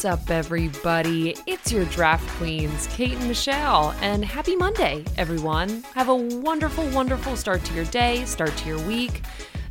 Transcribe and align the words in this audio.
What's 0.00 0.22
up, 0.22 0.30
everybody? 0.30 1.36
It's 1.46 1.70
your 1.70 1.84
draft 1.84 2.26
queens, 2.38 2.86
Kate 2.86 3.12
and 3.12 3.28
Michelle, 3.28 3.94
and 4.00 4.24
happy 4.24 4.56
Monday, 4.56 5.04
everyone. 5.18 5.82
Have 5.94 6.08
a 6.08 6.14
wonderful, 6.14 6.88
wonderful 6.88 7.36
start 7.36 7.62
to 7.64 7.74
your 7.74 7.84
day, 7.84 8.24
start 8.24 8.56
to 8.56 8.66
your 8.66 8.80
week. 8.86 9.20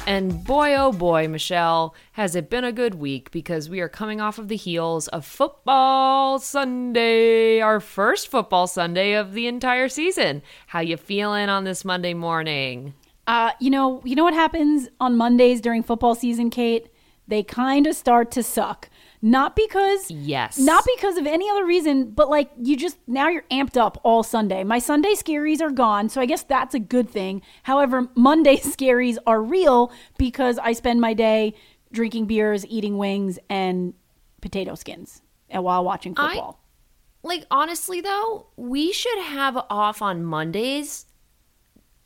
And 0.06 0.44
boy, 0.44 0.76
oh 0.76 0.92
boy, 0.92 1.28
Michelle, 1.28 1.96
has 2.12 2.36
it 2.36 2.48
been 2.48 2.64
a 2.64 2.72
good 2.72 2.94
week 2.94 3.32
because 3.32 3.72
we 3.72 3.80
are 3.80 3.90
coming 3.90 4.22
off 4.22 4.38
of 4.38 4.50
the 4.50 4.56
heels 4.56 5.08
of 5.08 5.26
Football 5.26 6.38
Sunday, 6.38 7.60
our 7.60 7.80
first 7.80 8.28
Football 8.28 8.68
Sunday 8.68 9.14
of 9.14 9.34
the 9.34 9.48
entire 9.48 9.90
season. 9.90 10.44
How 10.68 10.82
you 10.82 10.98
feeling 10.98 11.50
on 11.50 11.64
this 11.64 11.84
Monday 11.84 12.14
morning? 12.14 12.94
Uh, 13.26 13.54
you 13.60 13.72
know, 13.72 14.00
you 14.06 14.14
know 14.14 14.26
what 14.26 14.36
happens 14.36 14.90
on 15.00 15.18
Mondays 15.18 15.60
during 15.60 15.82
football 15.82 16.14
season, 16.14 16.52
Kate? 16.52 16.94
They 17.28 17.42
kind 17.42 17.88
of 17.88 17.96
start 17.96 18.30
to 18.32 18.44
suck. 18.44 18.90
Not 19.22 19.56
because 19.56 20.10
Yes. 20.10 20.58
not 20.58 20.86
because 20.96 21.18
of 21.18 21.28
any 21.28 21.50
other 21.50 21.66
reason, 21.66 22.12
but 22.12 22.30
like 22.30 22.52
you 22.62 22.78
just 22.78 22.98
now 23.06 23.28
you're 23.28 23.44
amped 23.52 23.76
up 23.76 24.00
all 24.04 24.24
Sunday. 24.24 24.64
My 24.64 24.80
Sunday 24.80 25.14
scaries 25.14 25.62
are 25.62 25.72
gone, 25.72 26.08
so 26.08 26.22
I 26.22 26.26
guess 26.26 26.44
that's 26.44 26.74
a 26.74 26.80
good 26.80 27.10
thing. 27.10 27.42
However, 27.64 28.08
Monday 28.16 28.58
scaries 28.64 29.18
are 29.28 29.42
real 29.42 29.92
because 30.18 30.58
I 30.58 30.72
spend 30.74 31.02
my 31.02 31.14
day 31.14 31.54
drinking 31.92 32.28
beers, 32.28 32.66
eating 32.68 32.98
wings, 32.98 33.40
and 33.50 33.94
potato 34.42 34.76
skins 34.76 35.22
and 35.50 35.64
while 35.64 35.84
watching 35.84 36.14
I- 36.16 36.28
football. 36.36 36.60
Like 37.22 37.46
honestly 37.52 38.00
though, 38.00 38.48
we 38.56 38.94
should 38.94 39.20
have 39.20 39.58
off 39.70 40.02
on 40.02 40.24
Mondays 40.24 41.06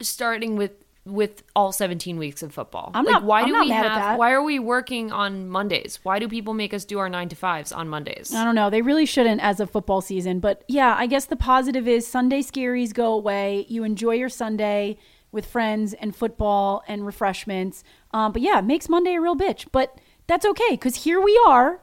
starting 0.00 0.56
with 0.56 0.72
with 1.06 1.42
all 1.54 1.70
17 1.70 2.16
weeks 2.16 2.42
of 2.42 2.52
football. 2.52 2.90
I'm 2.94 3.04
like 3.04 3.12
not- 3.12 3.24
why 3.24 3.40
I'm 3.40 3.46
do 3.46 3.52
not 3.52 3.66
we 3.66 3.70
have 3.72 4.18
why 4.18 4.32
are 4.32 4.42
we 4.42 4.58
working 4.58 5.12
on 5.12 5.48
Mondays? 5.48 6.00
Why 6.02 6.18
do 6.18 6.28
people 6.28 6.54
make 6.54 6.72
us 6.72 6.84
do 6.84 6.98
our 6.98 7.08
9 7.10 7.28
to 7.28 7.36
5s 7.36 7.76
on 7.76 7.88
Mondays? 7.88 8.34
I 8.34 8.42
don't 8.44 8.54
know. 8.54 8.70
They 8.70 8.80
really 8.82 9.04
shouldn't 9.04 9.42
as 9.42 9.60
a 9.60 9.66
football 9.66 10.00
season. 10.00 10.40
But 10.40 10.64
yeah, 10.66 10.94
I 10.96 11.06
guess 11.06 11.26
the 11.26 11.36
positive 11.36 11.86
is 11.86 12.06
Sunday 12.06 12.40
scaries 12.40 12.94
go 12.94 13.12
away. 13.12 13.66
You 13.68 13.84
enjoy 13.84 14.14
your 14.14 14.30
Sunday 14.30 14.96
with 15.30 15.44
friends 15.44 15.92
and 15.94 16.16
football 16.16 16.82
and 16.88 17.04
refreshments. 17.04 17.84
Um, 18.12 18.32
but 18.32 18.40
yeah, 18.40 18.58
it 18.60 18.64
makes 18.64 18.88
Monday 18.88 19.14
a 19.14 19.20
real 19.20 19.36
bitch. 19.36 19.66
But 19.72 19.98
that's 20.26 20.46
okay 20.46 20.70
because 20.70 21.04
here 21.04 21.20
we 21.20 21.38
are 21.46 21.80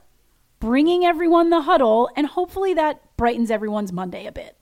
bringing 0.60 1.06
everyone 1.06 1.50
the 1.50 1.62
huddle, 1.62 2.10
and 2.16 2.26
hopefully 2.28 2.74
that 2.76 3.02
brightens 3.18 3.52
everyone's 3.52 3.92
Monday 3.92 4.26
a 4.26 4.32
bit. 4.32 4.56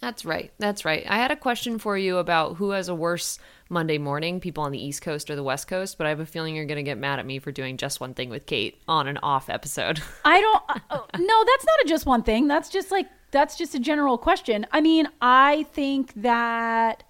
That's 0.00 0.24
right. 0.24 0.52
That's 0.58 0.84
right. 0.84 1.04
I 1.08 1.16
had 1.16 1.32
a 1.32 1.36
question 1.36 1.78
for 1.78 1.98
you 1.98 2.18
about 2.18 2.56
who 2.56 2.70
has 2.70 2.88
a 2.88 2.94
worse 2.94 3.38
Monday 3.70 3.98
morning, 3.98 4.40
people 4.40 4.64
on 4.64 4.72
the 4.72 4.82
East 4.82 5.02
Coast 5.02 5.28
or 5.30 5.36
the 5.36 5.42
West 5.42 5.68
Coast, 5.68 5.98
but 5.98 6.06
I 6.06 6.10
have 6.10 6.20
a 6.20 6.26
feeling 6.26 6.56
you're 6.56 6.64
going 6.64 6.76
to 6.76 6.82
get 6.82 6.96
mad 6.96 7.18
at 7.18 7.26
me 7.26 7.38
for 7.38 7.52
doing 7.52 7.76
just 7.76 8.00
one 8.00 8.14
thing 8.14 8.30
with 8.30 8.46
Kate 8.46 8.80
on 8.88 9.06
an 9.06 9.18
off 9.18 9.50
episode. 9.50 10.00
I 10.24 10.40
don't. 10.40 10.62
uh, 10.90 11.00
no, 11.18 11.44
that's 11.44 11.66
not 11.66 11.84
a 11.84 11.88
just 11.88 12.06
one 12.06 12.22
thing. 12.22 12.48
That's 12.48 12.70
just 12.70 12.90
like 12.90 13.08
that's 13.30 13.56
just 13.56 13.74
a 13.74 13.78
general 13.78 14.16
question. 14.16 14.66
I 14.72 14.80
mean, 14.80 15.08
I 15.20 15.64
think 15.72 16.14
that. 16.16 17.04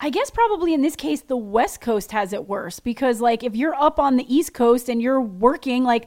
I 0.00 0.10
guess 0.10 0.30
probably 0.30 0.74
in 0.74 0.82
this 0.82 0.94
case 0.94 1.22
the 1.22 1.36
West 1.36 1.80
Coast 1.80 2.12
has 2.12 2.32
it 2.32 2.46
worse 2.46 2.78
because 2.78 3.20
like 3.20 3.42
if 3.42 3.56
you're 3.56 3.74
up 3.74 3.98
on 3.98 4.16
the 4.16 4.32
East 4.32 4.54
Coast 4.54 4.88
and 4.88 5.02
you're 5.02 5.20
working 5.20 5.82
like 5.82 6.06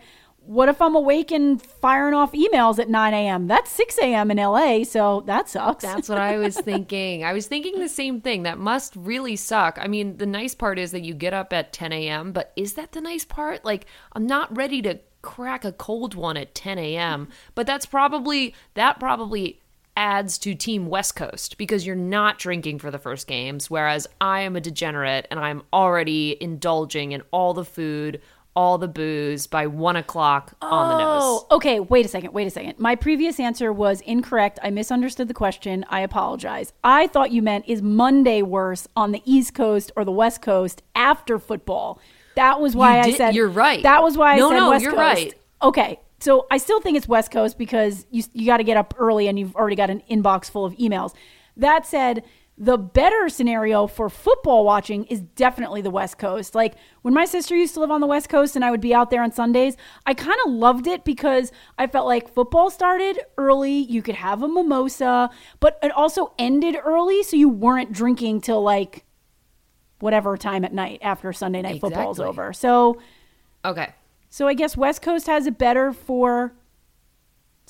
what 0.51 0.67
if 0.67 0.81
I'm 0.81 0.95
awake 0.95 1.31
and 1.31 1.61
firing 1.61 2.13
off 2.13 2.33
emails 2.33 2.77
at 2.77 2.89
9 2.89 3.13
a.m. 3.13 3.47
That's 3.47 3.71
6 3.71 3.97
a.m. 3.99 4.31
in 4.31 4.37
LA, 4.37 4.83
so 4.83 5.23
that 5.25 5.47
sucks. 5.47 5.81
That's 5.81 6.09
what 6.09 6.17
I 6.17 6.39
was 6.39 6.57
thinking. 6.59 7.23
I 7.23 7.31
was 7.31 7.47
thinking 7.47 7.79
the 7.79 7.87
same 7.87 8.19
thing. 8.19 8.43
That 8.43 8.57
must 8.57 8.93
really 8.97 9.37
suck. 9.37 9.77
I 9.79 9.87
mean, 9.87 10.17
the 10.17 10.25
nice 10.25 10.53
part 10.53 10.77
is 10.77 10.91
that 10.91 11.03
you 11.03 11.13
get 11.13 11.33
up 11.33 11.53
at 11.53 11.71
10 11.71 11.93
a.m., 11.93 12.33
but 12.33 12.51
is 12.57 12.73
that 12.73 12.91
the 12.91 12.99
nice 12.99 13.23
part? 13.23 13.63
Like, 13.63 13.85
I'm 14.11 14.27
not 14.27 14.53
ready 14.53 14.81
to 14.81 14.99
crack 15.21 15.63
a 15.63 15.71
cold 15.71 16.15
one 16.15 16.35
at 16.35 16.53
10 16.53 16.77
a.m., 16.77 17.29
but 17.55 17.65
that's 17.65 17.85
probably, 17.85 18.53
that 18.73 18.99
probably 18.99 19.61
adds 19.95 20.37
to 20.39 20.53
Team 20.53 20.87
West 20.87 21.15
Coast 21.15 21.57
because 21.57 21.85
you're 21.85 21.95
not 21.95 22.39
drinking 22.39 22.79
for 22.79 22.91
the 22.91 22.99
first 22.99 23.25
games, 23.25 23.69
whereas 23.69 24.05
I 24.19 24.41
am 24.41 24.57
a 24.57 24.61
degenerate 24.61 25.27
and 25.31 25.39
I'm 25.39 25.63
already 25.71 26.37
indulging 26.41 27.13
in 27.13 27.23
all 27.31 27.53
the 27.53 27.63
food. 27.63 28.21
All 28.53 28.77
the 28.77 28.87
booze 28.87 29.47
by 29.47 29.65
one 29.67 29.95
o'clock 29.95 30.53
on 30.61 30.89
the 30.89 30.97
nose. 30.97 31.21
Oh, 31.23 31.47
okay. 31.51 31.79
Wait 31.79 32.05
a 32.05 32.09
second. 32.09 32.33
Wait 32.33 32.47
a 32.47 32.49
second. 32.49 32.77
My 32.79 32.95
previous 32.95 33.39
answer 33.39 33.71
was 33.71 34.01
incorrect. 34.01 34.59
I 34.61 34.69
misunderstood 34.71 35.29
the 35.29 35.33
question. 35.33 35.85
I 35.87 36.01
apologize. 36.01 36.73
I 36.83 37.07
thought 37.07 37.31
you 37.31 37.41
meant 37.41 37.63
is 37.67 37.81
Monday 37.81 38.41
worse 38.41 38.89
on 38.95 39.13
the 39.13 39.21
East 39.23 39.53
Coast 39.53 39.91
or 39.95 40.03
the 40.03 40.11
West 40.11 40.41
Coast 40.41 40.81
after 40.95 41.39
football? 41.39 41.99
That 42.35 42.59
was 42.59 42.75
why 42.75 42.99
I 42.99 43.11
said 43.11 43.35
you're 43.35 43.47
right. 43.47 43.81
That 43.83 44.03
was 44.03 44.17
why 44.17 44.33
I 44.33 44.37
No, 44.37 44.49
said 44.49 44.57
no, 44.57 44.69
West 44.69 44.83
you're 44.83 44.91
Coast. 44.93 45.01
right. 45.01 45.33
Okay. 45.63 45.99
So 46.19 46.45
I 46.51 46.57
still 46.57 46.81
think 46.81 46.97
it's 46.97 47.07
West 47.07 47.31
Coast 47.31 47.57
because 47.57 48.05
you 48.11 48.23
you 48.33 48.45
got 48.45 48.57
to 48.57 48.63
get 48.63 48.75
up 48.75 48.93
early 48.97 49.27
and 49.29 49.39
you've 49.39 49.55
already 49.55 49.75
got 49.77 49.89
an 49.89 50.03
inbox 50.11 50.51
full 50.51 50.65
of 50.65 50.73
emails. 50.73 51.13
That 51.57 51.85
said, 51.85 52.23
the 52.57 52.77
better 52.77 53.27
scenario 53.27 53.87
for 53.87 54.07
football 54.09 54.63
watching 54.63 55.05
is 55.05 55.21
definitely 55.21 55.81
the 55.81 55.89
West 55.89 56.17
Coast. 56.19 56.53
Like 56.53 56.75
when 57.01 57.13
my 57.13 57.25
sister 57.25 57.55
used 57.55 57.73
to 57.73 57.79
live 57.79 57.89
on 57.89 58.01
the 58.01 58.07
West 58.07 58.29
Coast 58.29 58.55
and 58.55 58.63
I 58.63 58.69
would 58.69 58.81
be 58.81 58.93
out 58.93 59.09
there 59.09 59.23
on 59.23 59.31
Sundays, 59.31 59.77
I 60.05 60.13
kind 60.13 60.37
of 60.45 60.51
loved 60.51 60.85
it 60.85 61.03
because 61.03 61.51
I 61.79 61.87
felt 61.87 62.05
like 62.05 62.31
football 62.31 62.69
started 62.69 63.19
early. 63.37 63.73
You 63.79 64.01
could 64.03 64.15
have 64.15 64.43
a 64.43 64.47
mimosa, 64.47 65.31
but 65.59 65.79
it 65.81 65.91
also 65.91 66.33
ended 66.37 66.75
early. 66.83 67.23
So 67.23 67.35
you 67.35 67.49
weren't 67.49 67.91
drinking 67.93 68.41
till 68.41 68.61
like 68.61 69.05
whatever 69.99 70.37
time 70.37 70.63
at 70.63 70.73
night 70.73 70.99
after 71.01 71.33
Sunday 71.33 71.61
night 71.63 71.81
football's 71.81 72.19
over. 72.19 72.53
So 72.53 73.01
Okay. 73.65 73.89
so 74.29 74.47
I 74.47 74.53
guess 74.53 74.77
West 74.77 75.01
Coast 75.01 75.25
has 75.27 75.47
it 75.47 75.57
better 75.57 75.93
for 75.93 76.53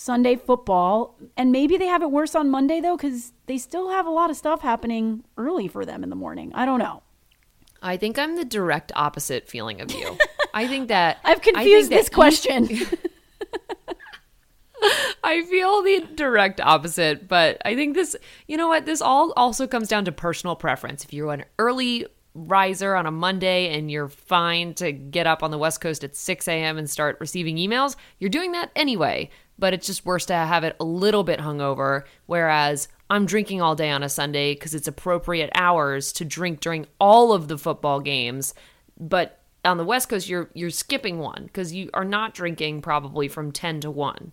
Sunday 0.02 0.36
football, 0.36 1.16
and 1.38 1.52
maybe 1.52 1.78
they 1.78 1.86
have 1.86 2.02
it 2.02 2.10
worse 2.10 2.34
on 2.34 2.50
Monday 2.50 2.82
though, 2.82 2.98
because 2.98 3.34
they 3.46 3.60
still 3.60 3.92
have 3.92 4.08
a 4.08 4.10
lot 4.10 4.32
of 4.32 4.36
stuff 4.36 4.62
happening 4.62 5.24
early 5.38 5.68
for 5.68 5.86
them 5.86 6.04
in 6.04 6.10
the 6.10 6.16
morning. 6.16 6.52
I 6.56 6.66
don't 6.66 6.80
know. 6.80 7.04
I 7.84 7.98
think 7.98 8.18
I'm 8.18 8.36
the 8.36 8.44
direct 8.44 8.92
opposite 8.96 9.48
feeling 9.48 9.80
of 9.80 9.92
you. 9.92 10.18
I 10.56 10.68
think 10.68 10.88
that 10.88 11.20
I've 11.24 11.42
confused 11.42 11.92
that 11.92 11.96
this 11.96 12.10
question. 12.10 12.68
I 15.24 15.44
feel 15.44 15.84
the 15.84 16.08
direct 16.16 16.60
opposite, 16.60 17.28
but 17.28 17.62
I 17.64 17.76
think 17.76 17.94
this, 17.94 18.16
you 18.48 18.58
know 18.58 18.70
what, 18.70 18.88
this 18.88 19.04
all 19.04 19.32
also 19.38 19.68
comes 19.68 19.88
down 19.88 20.06
to 20.06 20.12
personal 20.12 20.56
preference. 20.56 21.04
If 21.04 21.14
you're 21.14 21.32
an 21.32 21.46
early 21.60 22.08
riser 22.34 22.96
on 22.96 23.06
a 23.06 23.12
Monday 23.12 23.78
and 23.78 23.92
you're 23.92 24.08
fine 24.08 24.74
to 24.76 24.92
get 24.92 25.28
up 25.28 25.44
on 25.44 25.52
the 25.52 25.58
West 25.58 25.82
Coast 25.82 26.04
at 26.04 26.16
6 26.16 26.48
a.m. 26.48 26.78
and 26.80 26.90
start 26.90 27.18
receiving 27.20 27.58
emails, 27.58 27.96
you're 28.20 28.30
doing 28.32 28.54
that 28.54 28.72
anyway. 28.76 29.30
But 29.62 29.76
it's 29.76 29.86
just 29.86 30.06
worse 30.06 30.26
to 30.26 30.34
have 30.34 30.64
it 30.64 30.76
a 30.80 30.84
little 30.84 31.24
bit 31.24 31.40
hungover. 31.40 32.04
Whereas 32.26 32.88
I'm 33.12 33.28
drinking 33.28 33.62
all 33.62 33.76
day 33.76 33.92
on 33.92 34.02
a 34.02 34.10
Sunday 34.10 34.56
because 34.56 34.74
it's 34.74 34.88
appropriate 34.88 35.52
hours 35.54 36.12
to 36.14 36.26
drink 36.26 36.62
during 36.62 36.88
all 37.00 37.32
of 37.32 37.48
the 37.48 37.58
football 37.58 38.00
games. 38.00 38.56
But 39.00 39.40
on 39.64 39.78
the 39.78 39.86
West 39.86 40.10
Coast, 40.10 40.28
you're 40.28 40.50
you're 40.54 40.72
skipping 40.72 41.20
one 41.20 41.44
because 41.46 41.74
you 41.74 41.92
are 41.94 42.04
not 42.04 42.34
drinking 42.34 42.82
probably 42.82 43.28
from 43.28 43.52
10 43.52 43.82
to 43.82 43.92
1. 43.92 44.32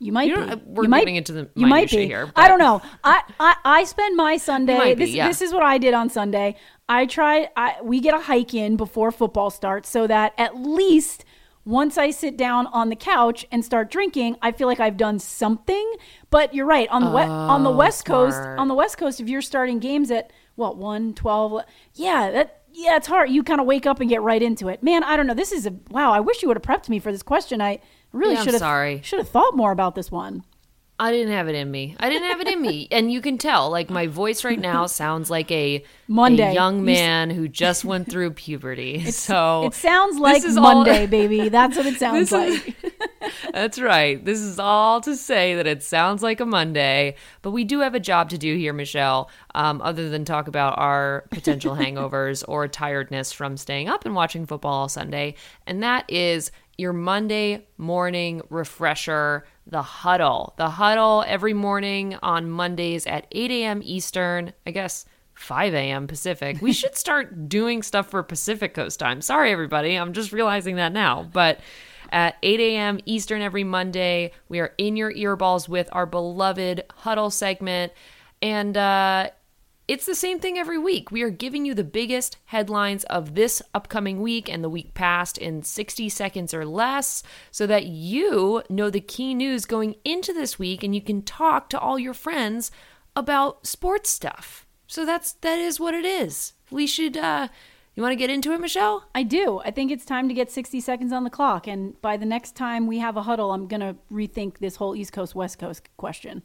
You 0.00 0.12
might 0.12 0.28
You 0.28 0.36
be. 0.36 0.62
we're 0.64 0.84
you 0.84 0.88
might, 0.88 1.00
getting 1.00 1.16
into 1.16 1.32
the 1.32 1.50
you 1.56 1.66
might 1.66 1.90
be. 1.90 2.06
here, 2.06 2.30
I 2.36 2.46
don't 2.46 2.60
know. 2.60 2.80
I, 3.02 3.22
I 3.40 3.56
I 3.64 3.84
spend 3.84 4.16
my 4.16 4.36
Sunday. 4.36 4.94
be, 4.94 5.06
this 5.06 5.10
yeah. 5.10 5.26
this 5.26 5.42
is 5.42 5.52
what 5.52 5.64
I 5.64 5.78
did 5.78 5.92
on 5.92 6.08
Sunday. 6.08 6.54
I 6.88 7.06
tried. 7.06 7.48
I 7.56 7.78
we 7.82 7.98
get 7.98 8.14
a 8.14 8.20
hike 8.20 8.54
in 8.54 8.76
before 8.76 9.10
football 9.10 9.50
starts, 9.50 9.88
so 9.88 10.06
that 10.06 10.34
at 10.38 10.54
least 10.56 11.24
once 11.68 11.98
I 11.98 12.10
sit 12.10 12.36
down 12.38 12.66
on 12.68 12.88
the 12.88 12.96
couch 12.96 13.46
and 13.52 13.62
start 13.62 13.90
drinking, 13.90 14.36
I 14.40 14.52
feel 14.52 14.66
like 14.66 14.80
I've 14.80 14.96
done 14.96 15.18
something. 15.18 15.94
But 16.30 16.54
you're 16.54 16.64
right 16.66 16.88
on 16.88 17.04
the 17.04 17.10
we- 17.10 17.20
on 17.20 17.62
the 17.62 17.70
Oh, 17.70 17.76
West 17.76 18.04
Coast. 18.06 18.40
On 18.40 18.68
the 18.68 18.74
West 18.74 18.96
Coast, 18.96 19.20
if 19.20 19.28
you're 19.28 19.42
starting 19.42 19.78
games 19.78 20.10
at 20.10 20.32
what 20.54 20.76
1, 20.78 21.12
12, 21.14 21.62
yeah, 21.94 22.30
that 22.30 22.62
yeah, 22.72 22.96
it's 22.96 23.06
hard. 23.06 23.28
You 23.30 23.42
kind 23.42 23.60
of 23.60 23.66
wake 23.66 23.86
up 23.86 24.00
and 24.00 24.08
get 24.08 24.22
right 24.22 24.42
into 24.42 24.68
it. 24.68 24.82
Man, 24.82 25.02
I 25.04 25.16
don't 25.16 25.26
know. 25.26 25.34
This 25.34 25.52
is 25.52 25.66
a 25.66 25.74
wow. 25.90 26.10
I 26.12 26.20
wish 26.20 26.42
you 26.42 26.48
would 26.48 26.56
have 26.56 26.62
prepped 26.62 26.88
me 26.88 26.98
for 27.00 27.12
this 27.12 27.22
question. 27.22 27.60
I 27.60 27.80
really 28.12 28.34
Yeah, 28.34 28.44
should 28.44 28.54
have. 28.54 28.60
sorry. 28.60 29.00
Should 29.02 29.18
have 29.18 29.28
thought 29.28 29.54
more 29.56 29.70
about 29.72 29.94
this 29.94 30.10
one. 30.10 30.44
I 31.00 31.12
didn't 31.12 31.32
have 31.32 31.48
it 31.48 31.54
in 31.54 31.70
me. 31.70 31.94
I 32.00 32.08
didn't 32.08 32.28
have 32.28 32.40
it 32.40 32.48
in 32.48 32.60
me. 32.60 32.88
And 32.98 33.12
you 33.12 33.20
can 33.20 33.38
tell, 33.38 33.70
like, 33.70 33.88
my 33.90 34.06
voice 34.08 34.42
right 34.44 34.58
now 34.58 34.86
sounds 34.86 35.30
like 35.30 35.50
a, 35.52 35.84
Monday. 36.08 36.50
a 36.50 36.52
young 36.52 36.84
man 36.84 37.30
who 37.30 37.46
just 37.46 37.84
went 37.84 38.10
through 38.10 38.32
puberty. 38.32 39.10
so 39.12 39.66
It 39.66 39.74
sounds 39.74 40.14
this 40.16 40.20
like 40.22 40.44
is 40.44 40.56
all- 40.56 40.82
Monday, 40.84 41.06
baby. 41.18 41.48
That's 41.48 41.76
what 41.76 41.86
it 41.86 41.98
sounds 41.98 42.30
This 42.30 42.32
is- 42.32 42.66
like. 42.66 42.94
That's 43.52 43.78
right. 43.80 44.24
This 44.24 44.40
is 44.40 44.58
all 44.58 45.00
to 45.02 45.14
say 45.16 45.54
that 45.56 45.66
it 45.66 45.82
sounds 45.82 46.22
like 46.22 46.40
a 46.40 46.46
Monday, 46.46 47.14
but 47.42 47.50
we 47.50 47.62
do 47.64 47.80
have 47.80 47.94
a 47.94 48.00
job 48.00 48.30
to 48.30 48.38
do 48.38 48.56
here, 48.56 48.72
Michelle, 48.72 49.30
um, 49.54 49.80
other 49.82 50.08
than 50.08 50.24
talk 50.24 50.48
about 50.48 50.78
our 50.78 51.24
potential 51.30 51.74
hangovers 51.76 52.42
or 52.48 52.66
tiredness 52.68 53.32
from 53.32 53.56
staying 53.56 53.88
up 53.88 54.04
and 54.04 54.14
watching 54.14 54.46
football 54.46 54.72
all 54.74 54.88
Sunday. 54.88 55.34
And 55.66 55.82
that 55.82 56.08
is 56.10 56.50
your 56.76 56.92
Monday 56.92 57.66
morning 57.76 58.40
refresher, 58.50 59.44
the 59.68 59.82
huddle. 59.82 60.54
The 60.56 60.70
huddle 60.70 61.24
every 61.26 61.52
morning 61.52 62.16
on 62.22 62.50
Mondays 62.50 63.06
at 63.06 63.26
8 63.30 63.50
a.m. 63.50 63.80
Eastern, 63.84 64.52
I 64.66 64.70
guess 64.70 65.04
5 65.34 65.74
a.m. 65.74 66.06
Pacific. 66.06 66.60
We 66.60 66.72
should 66.72 66.96
start 66.96 67.48
doing 67.48 67.82
stuff 67.82 68.08
for 68.10 68.22
Pacific 68.22 68.74
Coast 68.74 68.98
time. 68.98 69.20
Sorry, 69.20 69.52
everybody. 69.52 69.94
I'm 69.94 70.12
just 70.12 70.32
realizing 70.32 70.76
that 70.76 70.92
now. 70.92 71.28
But 71.32 71.60
at 72.10 72.36
8 72.42 72.60
a.m. 72.60 72.98
Eastern 73.04 73.42
every 73.42 73.64
Monday. 73.64 74.32
We 74.48 74.60
are 74.60 74.72
in 74.78 74.96
your 74.96 75.12
earballs 75.12 75.68
with 75.68 75.88
our 75.92 76.06
beloved 76.06 76.84
huddle 76.96 77.30
segment. 77.30 77.92
And 78.40 78.76
uh, 78.76 79.30
it's 79.88 80.04
the 80.04 80.14
same 80.14 80.38
thing 80.38 80.58
every 80.58 80.76
week. 80.76 81.10
We 81.10 81.22
are 81.22 81.30
giving 81.30 81.64
you 81.64 81.72
the 81.72 81.82
biggest 81.82 82.36
headlines 82.44 83.04
of 83.04 83.34
this 83.34 83.62
upcoming 83.72 84.20
week 84.20 84.48
and 84.48 84.62
the 84.62 84.68
week 84.68 84.92
past 84.92 85.38
in 85.38 85.62
60 85.62 86.10
seconds 86.10 86.52
or 86.52 86.66
less 86.66 87.22
so 87.50 87.66
that 87.66 87.86
you 87.86 88.62
know 88.68 88.90
the 88.90 89.00
key 89.00 89.32
news 89.32 89.64
going 89.64 89.96
into 90.04 90.34
this 90.34 90.58
week 90.58 90.82
and 90.82 90.94
you 90.94 91.00
can 91.00 91.22
talk 91.22 91.70
to 91.70 91.80
all 91.80 91.98
your 91.98 92.12
friends 92.12 92.70
about 93.16 93.66
sports 93.66 94.10
stuff. 94.10 94.66
So 94.86 95.06
that's 95.06 95.32
that 95.32 95.58
is 95.58 95.80
what 95.80 95.94
it 95.94 96.04
is. 96.04 96.52
We 96.70 96.86
should 96.86 97.16
uh 97.16 97.48
you 97.94 98.02
want 98.02 98.12
to 98.12 98.16
get 98.16 98.30
into 98.30 98.52
it, 98.52 98.60
Michelle? 98.60 99.08
I 99.12 99.24
do. 99.24 99.60
I 99.64 99.72
think 99.72 99.90
it's 99.90 100.04
time 100.04 100.28
to 100.28 100.34
get 100.34 100.52
60 100.52 100.80
seconds 100.80 101.12
on 101.12 101.24
the 101.24 101.30
clock. 101.30 101.66
And 101.66 102.00
by 102.00 102.16
the 102.16 102.26
next 102.26 102.54
time 102.54 102.86
we 102.86 102.98
have 102.98 103.16
a 103.16 103.22
huddle, 103.22 103.50
I'm 103.50 103.66
going 103.66 103.80
to 103.80 103.96
rethink 104.08 104.58
this 104.58 104.76
whole 104.76 104.94
East 104.94 105.12
Coast, 105.12 105.34
West 105.34 105.58
Coast 105.58 105.88
question. 105.96 106.44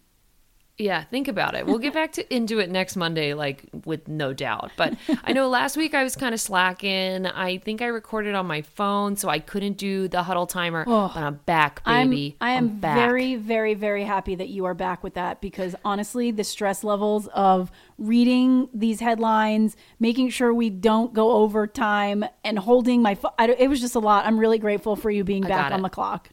Yeah, 0.79 1.03
think 1.03 1.27
about 1.27 1.53
it. 1.53 1.67
We'll 1.67 1.77
get 1.77 1.93
back 1.93 2.13
to 2.13 2.33
into 2.35 2.57
it 2.57 2.69
next 2.69 2.95
Monday, 2.95 3.35
like 3.35 3.65
with 3.85 4.07
no 4.07 4.33
doubt. 4.33 4.71
But 4.75 4.95
I 5.23 5.31
know 5.31 5.47
last 5.47 5.77
week 5.77 5.93
I 5.93 6.03
was 6.03 6.15
kind 6.15 6.33
of 6.33 6.41
slacking. 6.41 7.27
I 7.27 7.59
think 7.59 7.83
I 7.83 7.85
recorded 7.85 8.33
on 8.33 8.47
my 8.47 8.63
phone, 8.63 9.15
so 9.15 9.29
I 9.29 9.37
couldn't 9.37 9.77
do 9.77 10.07
the 10.07 10.23
huddle 10.23 10.47
timer. 10.47 10.83
Oh, 10.87 11.11
but 11.13 11.21
I'm 11.21 11.35
back, 11.45 11.85
baby. 11.85 12.37
I'm, 12.41 12.47
I 12.47 12.51
am 12.53 12.63
I'm 12.63 12.79
back. 12.79 12.95
very, 12.95 13.35
very, 13.35 13.75
very 13.75 14.03
happy 14.03 14.33
that 14.33 14.49
you 14.49 14.65
are 14.65 14.73
back 14.73 15.03
with 15.03 15.13
that 15.13 15.41
because 15.41 15.75
honestly, 15.85 16.31
the 16.31 16.43
stress 16.43 16.83
levels 16.83 17.27
of 17.27 17.71
reading 17.99 18.67
these 18.73 18.99
headlines, 18.99 19.77
making 19.99 20.29
sure 20.29 20.51
we 20.53 20.71
don't 20.71 21.13
go 21.13 21.33
over 21.33 21.67
time, 21.67 22.25
and 22.43 22.57
holding 22.57 23.03
my 23.03 23.13
phone, 23.13 23.31
it 23.39 23.69
was 23.69 23.79
just 23.79 23.93
a 23.93 23.99
lot. 23.99 24.25
I'm 24.25 24.39
really 24.39 24.57
grateful 24.57 24.95
for 24.95 25.11
you 25.11 25.23
being 25.23 25.43
back 25.43 25.71
on 25.71 25.83
the 25.83 25.89
clock. 25.89 26.29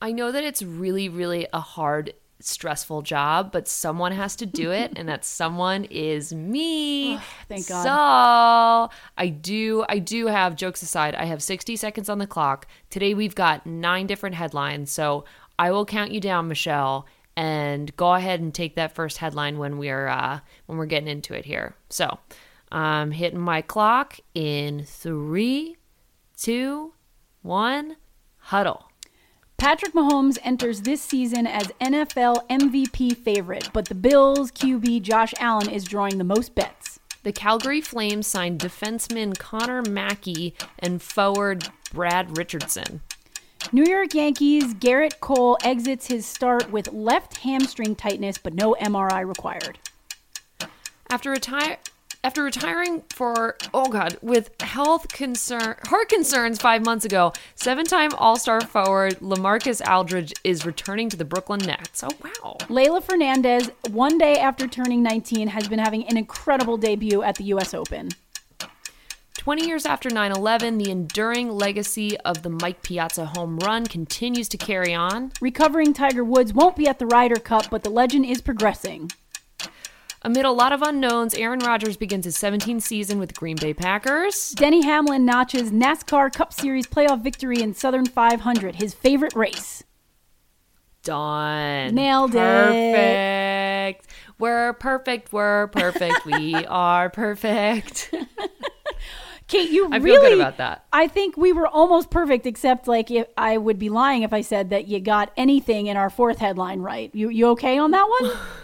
I 0.00 0.12
know 0.12 0.30
that 0.30 0.44
it's 0.44 0.62
really, 0.62 1.08
really 1.08 1.48
a 1.52 1.60
hard, 1.60 2.14
stressful 2.40 3.02
job, 3.02 3.50
but 3.52 3.66
someone 3.68 4.12
has 4.12 4.36
to 4.36 4.46
do 4.46 4.70
it, 4.70 4.92
and 4.96 5.08
that 5.08 5.24
someone 5.24 5.84
is 5.84 6.32
me. 6.32 7.18
thank 7.48 7.68
God. 7.68 7.82
So 7.82 8.96
I 9.16 9.28
do, 9.28 9.84
I 9.88 9.98
do 9.98 10.26
have 10.26 10.56
jokes 10.56 10.82
aside. 10.82 11.14
I 11.14 11.24
have 11.24 11.42
60 11.42 11.76
seconds 11.76 12.08
on 12.08 12.18
the 12.18 12.26
clock. 12.26 12.66
Today 12.90 13.14
we've 13.14 13.34
got 13.34 13.66
nine 13.66 14.06
different 14.06 14.36
headlines, 14.36 14.90
so 14.90 15.24
I 15.58 15.70
will 15.70 15.84
count 15.84 16.12
you 16.12 16.20
down, 16.20 16.48
Michelle, 16.48 17.06
and 17.36 17.94
go 17.96 18.14
ahead 18.14 18.40
and 18.40 18.54
take 18.54 18.74
that 18.76 18.94
first 18.94 19.18
headline 19.18 19.58
when 19.58 19.78
we're 19.78 20.08
uh, 20.08 20.40
when 20.66 20.78
we're 20.78 20.86
getting 20.86 21.08
into 21.08 21.34
it 21.34 21.44
here. 21.44 21.74
So 21.88 22.18
I'm 22.70 23.10
hitting 23.10 23.38
my 23.38 23.62
clock 23.62 24.18
in 24.34 24.84
three, 24.84 25.76
two, 26.36 26.92
one, 27.42 27.96
huddle. 28.38 28.87
Patrick 29.58 29.92
Mahomes 29.92 30.38
enters 30.44 30.82
this 30.82 31.02
season 31.02 31.44
as 31.44 31.66
NFL 31.80 32.46
MVP 32.48 33.16
favorite, 33.16 33.68
but 33.72 33.86
the 33.86 33.94
Bills 33.94 34.52
QB 34.52 35.02
Josh 35.02 35.34
Allen 35.40 35.68
is 35.68 35.82
drawing 35.82 36.16
the 36.18 36.24
most 36.24 36.54
bets. 36.54 37.00
The 37.24 37.32
Calgary 37.32 37.80
Flames 37.80 38.28
signed 38.28 38.60
defenseman 38.60 39.36
Connor 39.36 39.82
Mackey 39.82 40.54
and 40.78 41.02
forward 41.02 41.68
Brad 41.92 42.38
Richardson. 42.38 43.00
New 43.72 43.84
York 43.84 44.14
Yankees 44.14 44.74
Gerrit 44.74 45.18
Cole 45.18 45.58
exits 45.64 46.06
his 46.06 46.24
start 46.24 46.70
with 46.70 46.92
left 46.92 47.38
hamstring 47.38 47.96
tightness, 47.96 48.38
but 48.38 48.54
no 48.54 48.76
MRI 48.80 49.26
required. 49.26 49.80
After 51.10 51.32
retire 51.32 51.78
after 52.28 52.42
retiring 52.42 53.02
for 53.08 53.56
oh 53.72 53.88
god 53.88 54.18
with 54.20 54.50
health 54.60 55.08
concern 55.08 55.74
heart 55.84 56.10
concerns 56.10 56.60
5 56.60 56.84
months 56.84 57.06
ago, 57.06 57.32
seven-time 57.54 58.10
All-Star 58.18 58.60
forward 58.60 59.18
LaMarcus 59.20 59.80
Aldridge 59.88 60.34
is 60.44 60.66
returning 60.66 61.08
to 61.08 61.16
the 61.16 61.24
Brooklyn 61.24 61.60
Nets. 61.60 62.04
Oh 62.04 62.10
wow. 62.22 62.58
Leylah 62.68 63.02
Fernandez, 63.02 63.70
one 63.92 64.18
day 64.18 64.34
after 64.36 64.68
turning 64.68 65.02
19, 65.02 65.48
has 65.48 65.68
been 65.68 65.78
having 65.78 66.06
an 66.06 66.18
incredible 66.18 66.76
debut 66.76 67.22
at 67.22 67.36
the 67.36 67.44
U.S. 67.44 67.72
Open. 67.72 68.10
20 69.38 69.66
years 69.66 69.86
after 69.86 70.10
9 70.10 70.30
11, 70.30 70.76
the 70.76 70.90
enduring 70.90 71.48
legacy 71.48 72.18
of 72.20 72.42
the 72.42 72.50
Mike 72.50 72.82
Piazza 72.82 73.24
home 73.24 73.58
run 73.60 73.86
continues 73.86 74.50
to 74.50 74.58
carry 74.58 74.92
on. 74.94 75.32
Recovering 75.40 75.94
Tiger 75.94 76.24
Woods 76.24 76.52
won't 76.52 76.76
be 76.76 76.86
at 76.86 76.98
the 76.98 77.06
Ryder 77.06 77.40
Cup, 77.40 77.70
but 77.70 77.84
the 77.84 77.88
legend 77.88 78.26
is 78.26 78.42
progressing. 78.42 79.10
Amid 80.28 80.44
a 80.44 80.50
lot 80.50 80.74
of 80.74 80.82
unknowns, 80.82 81.32
Aaron 81.32 81.60
Rodgers 81.60 81.96
begins 81.96 82.26
his 82.26 82.36
17th 82.36 82.82
season 82.82 83.18
with 83.18 83.34
Green 83.34 83.56
Bay 83.56 83.72
Packers. 83.72 84.50
Denny 84.50 84.82
Hamlin 84.84 85.24
notches 85.24 85.70
NASCAR 85.70 86.30
Cup 86.30 86.52
Series 86.52 86.86
playoff 86.86 87.22
victory 87.22 87.62
in 87.62 87.72
Southern 87.72 88.04
500, 88.04 88.74
his 88.74 88.92
favorite 88.92 89.34
race. 89.34 89.84
Done. 91.02 91.94
Nailed 91.94 92.34
it. 92.34 93.94
Perfect. 93.94 94.06
We're 94.38 94.74
perfect. 94.74 95.32
We're 95.32 95.68
perfect. 95.68 96.26
we 96.26 96.54
are 96.66 97.08
perfect. 97.08 98.14
Kate, 99.48 99.70
you 99.70 99.86
I 99.86 99.92
feel 99.92 100.02
really 100.02 100.28
good 100.28 100.40
about 100.40 100.58
that. 100.58 100.84
I 100.92 101.06
think 101.06 101.38
we 101.38 101.54
were 101.54 101.66
almost 101.66 102.10
perfect, 102.10 102.44
except 102.44 102.86
like 102.86 103.10
if 103.10 103.28
I 103.38 103.56
would 103.56 103.78
be 103.78 103.88
lying 103.88 104.24
if 104.24 104.34
I 104.34 104.42
said 104.42 104.68
that 104.68 104.88
you 104.88 105.00
got 105.00 105.32
anything 105.38 105.86
in 105.86 105.96
our 105.96 106.10
fourth 106.10 106.36
headline 106.36 106.80
right. 106.80 107.10
You 107.14 107.30
you 107.30 107.48
okay 107.52 107.78
on 107.78 107.92
that 107.92 108.06
one? 108.20 108.32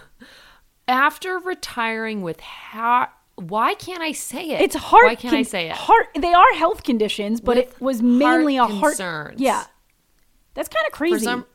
After 0.87 1.39
retiring 1.39 2.23
with 2.23 2.41
heart, 2.41 3.11
why 3.37 3.75
can't 3.75 4.03
I 4.03 4.13
say 4.13 4.51
it? 4.51 4.61
It's 4.61 4.77
heart. 4.77 5.05
Why 5.07 5.15
can't 5.15 5.35
I 5.35 5.43
say 5.43 5.69
it? 5.69 5.77
Heart. 5.77 6.09
They 6.17 6.33
are 6.33 6.53
health 6.55 6.83
conditions, 6.85 7.41
but 7.41 7.57
With 7.57 7.67
it 7.69 7.81
was 7.81 8.03
mainly 8.03 8.57
heart 8.57 8.71
a 8.71 8.75
heart. 8.75 8.91
concerns. 8.93 9.41
Yeah, 9.41 9.65
that's 10.55 10.69
kind 10.69 10.87
of 10.87 10.93
crazy. 10.93 11.17
For 11.17 11.21
some, 11.21 11.47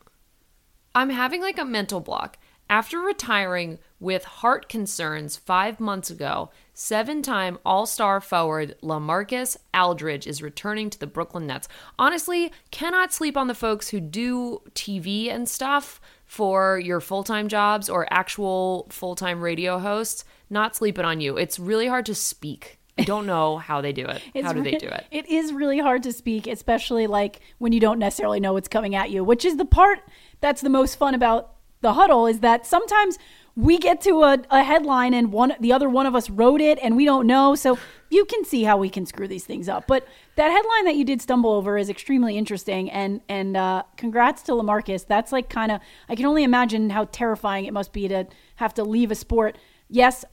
I'm 0.96 1.10
having 1.10 1.42
like 1.42 1.58
a 1.60 1.66
mental 1.66 2.00
block. 2.00 2.38
After 2.72 3.00
retiring 3.00 3.80
with 4.00 4.24
heart 4.26 4.70
concerns 4.70 5.38
five 5.38 5.80
months 5.80 6.12
ago, 6.12 6.52
seven 6.74 7.24
time 7.24 7.58
All 7.66 7.86
Star 7.88 8.22
forward 8.22 8.76
LaMarcus 8.84 9.58
Aldridge 9.74 10.28
is 10.28 10.42
returning 10.44 10.90
to 10.92 11.00
the 11.00 11.08
Brooklyn 11.08 11.48
Nets. 11.48 11.68
Honestly, 11.98 12.52
cannot 12.70 13.12
sleep 13.12 13.36
on 13.38 13.48
the 13.48 13.56
folks 13.56 13.90
who 13.90 14.00
do 14.00 14.62
TV 14.76 15.34
and 15.34 15.50
stuff 15.50 16.00
for 16.30 16.80
your 16.80 17.02
full 17.02 17.24
time 17.24 17.48
jobs 17.48 17.90
or 17.90 18.08
actual 18.14 18.86
full 18.92 19.16
time 19.16 19.42
radio 19.42 19.80
hosts. 19.80 20.24
Not 20.52 20.76
sleeping 20.76 21.04
on 21.04 21.20
you. 21.20 21.38
It's 21.38 21.58
really 21.58 21.88
hard 21.88 22.06
to 22.06 22.14
speak. 22.14 22.80
I 23.00 23.04
don't 23.04 23.26
know 23.26 23.58
how 23.70 23.82
they 23.82 23.92
do 23.92 24.06
it. 24.06 24.22
It's 24.36 24.46
how 24.46 24.54
do 24.54 24.62
they 24.62 24.76
do 24.76 24.88
it? 24.88 25.08
It 25.10 25.28
is 25.28 25.52
really 25.52 25.80
hard 25.80 26.04
to 26.04 26.14
speak, 26.14 26.46
especially 26.46 27.08
like 27.08 27.42
when 27.58 27.74
you 27.74 27.80
don't 27.80 27.98
necessarily 27.98 28.40
know 28.40 28.54
what's 28.54 28.68
coming 28.68 28.94
at 28.94 29.10
you, 29.10 29.24
which 29.24 29.44
is 29.44 29.58
the 29.58 29.66
part 29.66 30.02
that's 30.40 30.62
the 30.62 30.70
most 30.70 30.98
fun 30.98 31.16
about 31.16 31.56
the 31.82 31.94
huddle 31.94 32.28
is 32.28 32.42
that 32.42 32.64
sometimes 32.64 33.18
we 33.60 33.78
get 33.78 34.00
to 34.00 34.24
a, 34.24 34.38
a 34.50 34.64
headline 34.64 35.14
and 35.14 35.34
one 35.34 35.54
the 35.60 35.74
other 35.74 35.90
one 35.90 36.06
of 36.06 36.16
us 36.16 36.30
wrote 36.30 36.62
it 36.62 36.80
and 36.82 36.96
we 36.96 37.04
don't 37.04 37.28
know. 37.28 37.56
So 37.56 37.78
you 38.10 38.24
can 38.24 38.46
see 38.46 38.64
how 38.64 38.78
we 38.78 38.90
can 38.90 39.06
screw 39.06 39.28
these 39.28 39.44
things 39.44 39.68
up. 39.68 39.86
But 39.86 40.08
that 40.36 40.50
headline 40.50 40.86
that 40.86 40.96
you 40.96 41.04
did 41.04 41.22
stumble 41.22 41.52
over 41.52 41.78
is 41.78 41.90
extremely 41.90 42.38
interesting 42.38 42.90
and 42.90 43.20
and 43.28 43.58
uh, 43.58 43.84
congrats 43.98 44.44
to 44.44 44.54
LaMarcus. 44.54 45.06
That's 45.06 45.34
like 45.34 45.50
kind 45.50 45.74
of 45.74 45.82
I 46.08 46.16
can 46.16 46.26
only 46.26 46.44
imagine 46.46 46.90
how 46.90 47.06
terrifying 47.12 47.66
it 47.66 47.74
must 47.74 47.92
be 47.92 48.08
to 48.08 48.28
have 48.56 48.74
to 48.76 48.84
leave 48.84 49.12
a 49.12 49.16
sport. 49.16 49.58
Yes, 49.90 50.24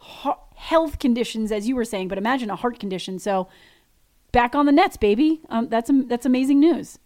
he- 0.00 0.30
health 0.56 0.98
conditions, 0.98 1.52
as 1.52 1.68
you 1.68 1.76
were 1.76 1.84
saying, 1.84 2.08
but 2.08 2.16
imagine 2.16 2.48
a 2.48 2.56
heart 2.56 2.78
condition. 2.78 3.18
So 3.18 3.46
back 4.32 4.54
on 4.54 4.64
the 4.64 4.72
nets, 4.72 4.96
baby. 4.96 5.42
Um, 5.50 5.68
that's 5.68 5.90
that's 6.06 6.24
amazing 6.24 6.60
news. 6.60 6.98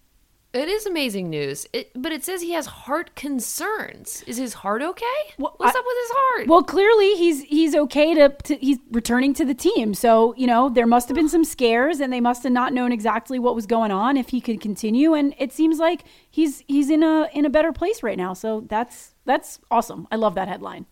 It 0.59 0.69
is 0.69 0.87
amazing 0.87 1.31
news. 1.31 1.67
It, 1.73 1.91
but 1.95 2.11
it 2.11 2.25
says 2.25 2.43
he 2.43 2.51
has 2.53 2.67
heart 2.67 3.15
concerns. 3.15 4.25
Is 4.27 4.39
his 4.39 4.55
heart 4.55 4.83
okay? 4.83 5.05
Well, 5.39 5.55
What's 5.57 5.77
I- 5.77 5.79
up 5.79 5.85
with 5.87 5.97
his 6.03 6.11
heart? 6.17 6.49
Well, 6.49 6.63
clearly 6.65 7.15
he's 7.15 7.43
he's 7.45 7.75
okay 7.77 8.13
to, 8.15 8.29
to 8.31 8.57
he's 8.57 8.79
returning 8.91 9.35
to 9.35 9.45
the 9.45 9.55
team. 9.55 9.95
So 9.95 10.35
you 10.37 10.49
know 10.49 10.69
there 10.69 10.87
must 10.87 11.09
have 11.09 11.15
been 11.15 11.29
some 11.29 11.45
scares, 11.45 12.01
and 12.01 12.13
they 12.13 12.21
must 12.21 12.43
have 12.43 12.53
not 12.53 12.73
known 12.73 12.91
exactly 12.91 13.39
what 13.39 13.55
was 13.55 13.67
going 13.67 13.93
on 13.93 14.17
if 14.17 14.31
he 14.31 14.41
could 14.41 14.61
continue. 14.61 15.15
And 15.15 15.35
it 15.39 15.53
seems 15.53 15.79
like 15.79 16.05
he's 16.29 16.65
he's 16.67 16.91
in 16.91 17.03
a 17.05 17.29
in 17.33 17.45
a 17.45 17.51
better 17.51 17.73
place 17.73 18.03
right 18.03 18.19
now. 18.19 18.35
So 18.35 18.65
that's 18.69 19.15
that's 19.25 19.61
awesome. 19.71 20.09
I 20.11 20.17
love 20.17 20.35
that 20.35 20.49
headline. 20.49 20.87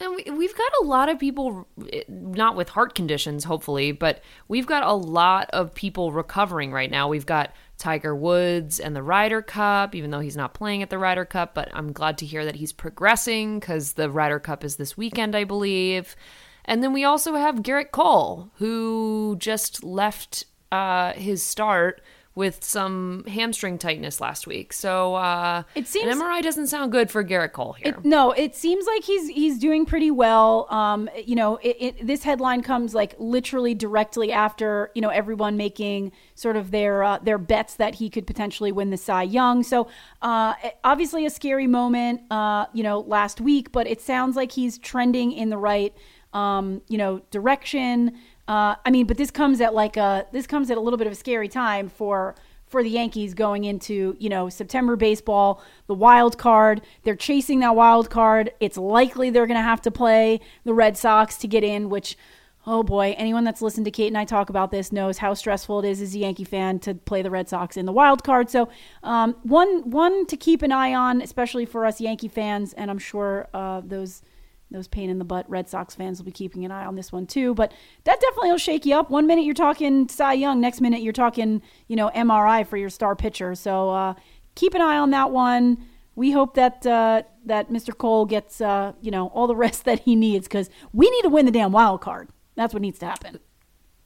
And 0.00 0.14
we, 0.14 0.30
we've 0.30 0.56
got 0.56 0.72
a 0.82 0.84
lot 0.84 1.08
of 1.08 1.18
people, 1.18 1.66
eh, 1.92 2.02
not 2.08 2.56
with 2.56 2.68
heart 2.68 2.94
conditions, 2.94 3.44
hopefully, 3.44 3.92
but 3.92 4.22
we've 4.48 4.66
got 4.66 4.82
a 4.82 4.92
lot 4.92 5.48
of 5.52 5.74
people 5.74 6.12
recovering 6.12 6.72
right 6.72 6.90
now. 6.90 7.08
We've 7.08 7.26
got 7.26 7.54
Tiger 7.78 8.14
Woods 8.14 8.80
and 8.80 8.94
the 8.94 9.02
Ryder 9.02 9.42
Cup, 9.42 9.94
even 9.94 10.10
though 10.10 10.20
he's 10.20 10.36
not 10.36 10.54
playing 10.54 10.82
at 10.82 10.90
the 10.90 10.98
Ryder 10.98 11.24
Cup, 11.24 11.54
but 11.54 11.68
I'm 11.72 11.92
glad 11.92 12.18
to 12.18 12.26
hear 12.26 12.44
that 12.44 12.56
he's 12.56 12.72
progressing 12.72 13.58
because 13.58 13.94
the 13.94 14.10
Ryder 14.10 14.40
Cup 14.40 14.64
is 14.64 14.76
this 14.76 14.96
weekend, 14.96 15.34
I 15.34 15.44
believe. 15.44 16.16
And 16.64 16.82
then 16.82 16.92
we 16.92 17.04
also 17.04 17.34
have 17.34 17.56
Gerrit 17.56 17.90
Cole, 17.92 18.50
who 18.56 19.36
just 19.38 19.84
left 19.84 20.44
uh, 20.72 21.12
his 21.12 21.42
start 21.42 22.02
with 22.36 22.62
some 22.62 23.24
hamstring 23.26 23.78
tightness 23.78 24.20
last 24.20 24.46
week. 24.46 24.74
So 24.74 25.14
uh, 25.14 25.62
It 25.74 25.88
seems- 25.88 26.06
an 26.14 26.20
MRI 26.20 26.42
doesn't 26.42 26.66
sound 26.66 26.92
good 26.92 27.10
for 27.10 27.24
Gerrit 27.24 27.52
Cole 27.52 27.72
here. 27.72 27.94
It, 27.98 28.04
no, 28.04 28.30
it 28.32 28.54
seems 28.54 28.86
like 28.86 29.02
he's 29.04 29.28
he's 29.28 29.58
doing 29.58 29.86
pretty 29.86 30.10
well. 30.10 30.66
Um, 30.70 31.08
you 31.24 31.34
know, 31.34 31.56
it, 31.56 31.76
it, 31.80 32.06
this 32.06 32.22
headline 32.22 32.62
comes 32.62 32.94
like 32.94 33.14
literally 33.18 33.74
directly 33.74 34.32
after 34.32 34.90
you 34.94 35.00
know 35.00 35.08
everyone 35.08 35.56
making 35.56 36.12
sort 36.34 36.56
of 36.56 36.70
their 36.70 37.02
uh, 37.02 37.18
their 37.20 37.38
bets 37.38 37.76
that 37.76 37.94
he 37.96 38.10
could 38.10 38.26
potentially 38.26 38.70
win 38.70 38.90
the 38.90 38.98
Cy 38.98 39.22
Young. 39.22 39.62
So 39.62 39.88
uh, 40.20 40.52
obviously 40.84 41.24
a 41.24 41.30
scary 41.30 41.66
moment, 41.66 42.20
uh, 42.30 42.66
you 42.74 42.82
know, 42.82 43.00
last 43.00 43.40
week, 43.40 43.72
but 43.72 43.86
it 43.86 44.02
sounds 44.02 44.36
like 44.36 44.52
he's 44.52 44.76
trending 44.76 45.32
in 45.32 45.48
the 45.48 45.58
right 45.58 45.94
um, 46.34 46.82
you 46.86 46.98
know 46.98 47.22
direction. 47.30 48.18
Uh, 48.48 48.76
I 48.84 48.90
mean, 48.90 49.06
but 49.06 49.16
this 49.16 49.30
comes 49.30 49.60
at 49.60 49.74
like 49.74 49.96
a 49.96 50.26
this 50.32 50.46
comes 50.46 50.70
at 50.70 50.76
a 50.76 50.80
little 50.80 50.98
bit 50.98 51.06
of 51.06 51.12
a 51.12 51.16
scary 51.16 51.48
time 51.48 51.88
for 51.88 52.34
for 52.66 52.82
the 52.82 52.90
Yankees 52.90 53.34
going 53.34 53.64
into 53.64 54.16
you 54.18 54.28
know 54.28 54.48
September 54.48 54.96
baseball, 54.96 55.62
the 55.86 55.94
wild 55.94 56.38
card. 56.38 56.82
They're 57.02 57.16
chasing 57.16 57.60
that 57.60 57.74
wild 57.74 58.10
card. 58.10 58.52
It's 58.60 58.76
likely 58.76 59.30
they're 59.30 59.46
going 59.46 59.58
to 59.58 59.62
have 59.62 59.82
to 59.82 59.90
play 59.90 60.40
the 60.64 60.74
Red 60.74 60.96
Sox 60.96 61.36
to 61.38 61.48
get 61.48 61.64
in. 61.64 61.88
Which, 61.88 62.16
oh 62.64 62.84
boy, 62.84 63.16
anyone 63.18 63.42
that's 63.42 63.62
listened 63.62 63.84
to 63.86 63.90
Kate 63.90 64.08
and 64.08 64.18
I 64.18 64.24
talk 64.24 64.48
about 64.48 64.70
this 64.70 64.92
knows 64.92 65.18
how 65.18 65.34
stressful 65.34 65.80
it 65.80 65.88
is 65.88 66.00
as 66.00 66.14
a 66.14 66.18
Yankee 66.18 66.44
fan 66.44 66.78
to 66.80 66.94
play 66.94 67.22
the 67.22 67.30
Red 67.30 67.48
Sox 67.48 67.76
in 67.76 67.84
the 67.84 67.92
wild 67.92 68.22
card. 68.22 68.48
So 68.48 68.68
um, 69.02 69.34
one 69.42 69.90
one 69.90 70.24
to 70.26 70.36
keep 70.36 70.62
an 70.62 70.70
eye 70.70 70.94
on, 70.94 71.20
especially 71.20 71.66
for 71.66 71.84
us 71.84 72.00
Yankee 72.00 72.28
fans, 72.28 72.72
and 72.74 72.92
I'm 72.92 72.98
sure 72.98 73.48
uh, 73.52 73.82
those 73.84 74.22
those 74.70 74.88
pain 74.88 75.10
in 75.10 75.18
the 75.18 75.24
butt 75.24 75.48
Red 75.48 75.68
Sox 75.68 75.94
fans 75.94 76.18
will 76.18 76.24
be 76.24 76.32
keeping 76.32 76.64
an 76.64 76.70
eye 76.70 76.84
on 76.84 76.96
this 76.96 77.12
one 77.12 77.26
too. 77.26 77.54
But 77.54 77.72
that 78.04 78.20
definitely 78.20 78.50
will 78.50 78.58
shake 78.58 78.84
you 78.84 78.96
up. 78.96 79.10
One 79.10 79.26
minute 79.26 79.44
you're 79.44 79.54
talking 79.54 80.08
Cy 80.08 80.34
Young, 80.34 80.60
next 80.60 80.80
minute 80.80 81.02
you're 81.02 81.12
talking, 81.12 81.62
you 81.88 81.96
know, 81.96 82.10
MRI 82.14 82.66
for 82.66 82.76
your 82.76 82.90
star 82.90 83.14
pitcher. 83.14 83.54
So 83.54 83.90
uh, 83.90 84.14
keep 84.54 84.74
an 84.74 84.80
eye 84.80 84.98
on 84.98 85.10
that 85.10 85.30
one. 85.30 85.78
We 86.16 86.32
hope 86.32 86.54
that 86.54 86.86
uh, 86.86 87.22
that 87.44 87.70
Mr. 87.70 87.96
Cole 87.96 88.26
gets, 88.26 88.60
uh, 88.60 88.92
you 89.00 89.10
know, 89.10 89.28
all 89.28 89.46
the 89.46 89.56
rest 89.66 89.84
that 89.84 90.00
he 90.00 90.16
needs 90.16 90.48
because 90.48 90.68
we 90.92 91.08
need 91.10 91.22
to 91.22 91.28
win 91.28 91.46
the 91.46 91.52
damn 91.52 91.72
wild 91.72 92.00
card. 92.00 92.28
That's 92.56 92.74
what 92.74 92.82
needs 92.82 92.98
to 93.00 93.06
happen. 93.06 93.38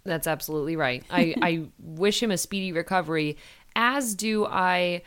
That's 0.05 0.27
absolutely 0.27 0.77
right. 0.77 1.05
I, 1.11 1.35
I 1.43 1.67
wish 1.79 2.23
him 2.23 2.31
a 2.31 2.39
speedy 2.39 2.73
recovery, 2.73 3.37
as 3.77 4.15
do 4.15 4.47
I. 4.47 5.03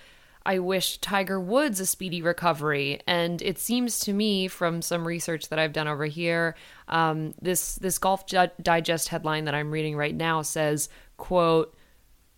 I 0.46 0.60
wish 0.60 0.98
Tiger 0.98 1.40
Woods 1.40 1.80
a 1.80 1.86
speedy 1.86 2.22
recovery. 2.22 3.00
And 3.08 3.42
it 3.42 3.58
seems 3.58 4.00
to 4.02 4.14
me, 4.14 4.48
from 4.48 4.82
some 4.82 5.08
research 5.08 5.50
that 5.50 5.60
I've 5.60 5.74
done 5.74 5.88
over 5.88 6.06
here, 6.06 6.56
um, 6.88 7.34
this 7.42 7.76
this 7.76 7.98
Golf 7.98 8.26
Digest 8.28 9.10
headline 9.10 9.46
that 9.46 9.56
I'm 9.56 9.72
reading 9.72 9.96
right 9.96 10.16
now 10.16 10.42
says, 10.42 10.90
"quote 11.18 11.76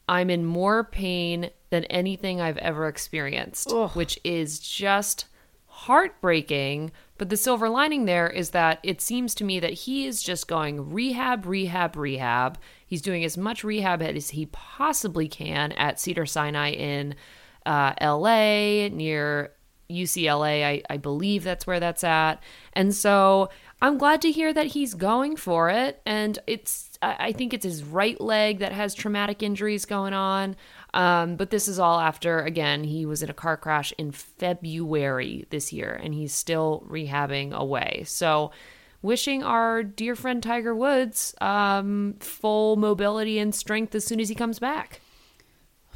I'm 0.07 0.29
in 0.29 0.45
more 0.45 0.83
pain 0.83 1.49
than 1.71 1.85
anything 1.85 2.39
I've 2.39 2.57
ever 2.57 2.87
experienced," 2.87 3.73
which 3.93 4.19
is 4.23 4.59
just 4.59 5.25
heartbreaking. 5.67 6.91
But 7.17 7.29
the 7.29 7.37
silver 7.37 7.69
lining 7.69 8.05
there 8.05 8.29
is 8.29 8.51
that 8.51 8.79
it 8.83 9.01
seems 9.01 9.33
to 9.35 9.43
me 9.43 9.59
that 9.59 9.73
he 9.73 10.05
is 10.05 10.21
just 10.21 10.47
going 10.47 10.91
rehab, 10.91 11.45
rehab, 11.45 11.95
rehab. 11.95 12.57
He's 12.85 13.01
doing 13.01 13.23
as 13.25 13.37
much 13.37 13.63
rehab 13.63 14.01
as 14.01 14.29
he 14.29 14.45
possibly 14.47 15.27
can 15.27 15.71
at 15.73 15.99
Cedar 15.99 16.25
Sinai 16.25 16.71
in 16.71 17.15
uh, 17.65 17.93
LA, 18.01 18.89
near 18.89 19.51
UCLA. 19.89 20.63
I, 20.63 20.83
I 20.89 20.97
believe 20.97 21.43
that's 21.43 21.67
where 21.67 21.79
that's 21.79 22.03
at. 22.03 22.41
And 22.73 22.93
so 22.93 23.49
I'm 23.81 23.97
glad 23.97 24.21
to 24.21 24.31
hear 24.31 24.53
that 24.53 24.67
he's 24.67 24.93
going 24.93 25.35
for 25.35 25.69
it. 25.69 26.01
And 26.05 26.39
it's, 26.47 26.97
I 27.01 27.33
think 27.33 27.53
it's 27.53 27.65
his 27.65 27.83
right 27.83 28.19
leg 28.19 28.59
that 28.59 28.71
has 28.71 28.93
traumatic 28.93 29.43
injuries 29.43 29.85
going 29.85 30.13
on. 30.13 30.55
Um, 30.93 31.35
but 31.35 31.49
this 31.49 31.67
is 31.67 31.77
all 31.77 31.99
after, 31.99 32.39
again, 32.39 32.83
he 32.83 33.05
was 33.05 33.21
in 33.21 33.29
a 33.29 33.33
car 33.33 33.57
crash 33.57 33.93
in 33.97 34.11
February 34.11 35.45
this 35.49 35.73
year 35.73 35.99
and 36.01 36.13
he's 36.13 36.33
still 36.33 36.85
rehabbing 36.89 37.51
away. 37.51 38.03
So, 38.07 38.51
wishing 39.01 39.43
our 39.43 39.83
dear 39.83 40.15
friend 40.15 40.41
Tiger 40.41 40.73
Woods 40.73 41.35
um, 41.39 42.15
full 42.19 42.75
mobility 42.75 43.37
and 43.37 43.53
strength 43.53 43.93
as 43.93 44.03
soon 44.03 44.19
as 44.19 44.29
he 44.29 44.35
comes 44.35 44.57
back. 44.57 44.99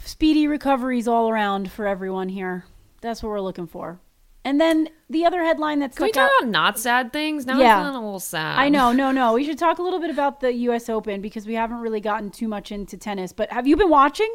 Speedy 0.03 0.48
recoveries 0.48 1.08
all 1.08 1.29
around 1.29 1.72
for 1.72 1.88
everyone 1.88 2.29
here. 2.29 2.65
That's 3.01 3.22
what 3.24 3.29
we're 3.29 3.41
looking 3.41 3.68
for. 3.68 4.00
And 4.46 4.60
then 4.60 4.89
the 5.10 5.25
other 5.25 5.44
headline 5.44 5.79
that's 5.79 5.98
Can 5.98 6.06
we 6.06 6.12
talk 6.12 6.29
out- 6.32 6.41
about 6.44 6.50
not 6.51 6.79
sad 6.79 7.12
things? 7.13 7.46
Now 7.46 7.60
Yeah. 7.60 7.77
I'm 7.77 7.84
feeling 7.84 7.96
a 8.01 8.06
little 8.06 8.20
sad. 8.20 8.58
I 8.58 8.70
know, 8.70 8.91
no, 8.91 9.12
no. 9.12 9.34
We 9.34 9.44
should 9.44 9.60
talk 9.60 9.79
a 9.79 9.82
little 9.82 10.00
bit 10.00 10.10
about 10.10 10.39
the 10.39 10.53
U.S. 10.53 10.89
Open 10.89 11.22
because 11.22 11.46
we 11.46 11.53
haven't 11.56 11.79
really 11.79 12.00
gotten 12.01 12.29
too 12.32 12.48
much 12.48 12.72
into 12.72 12.98
tennis. 12.98 13.34
But 13.34 13.51
have 13.51 13.68
you 13.68 13.75
been 13.75 13.89
watching? 13.89 14.29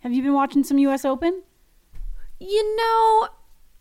Have 0.00 0.12
you 0.12 0.22
been 0.22 0.32
watching 0.32 0.64
some 0.64 0.78
U.S. 0.78 1.04
Open? 1.04 1.42
You 2.40 2.76
know, 2.76 3.28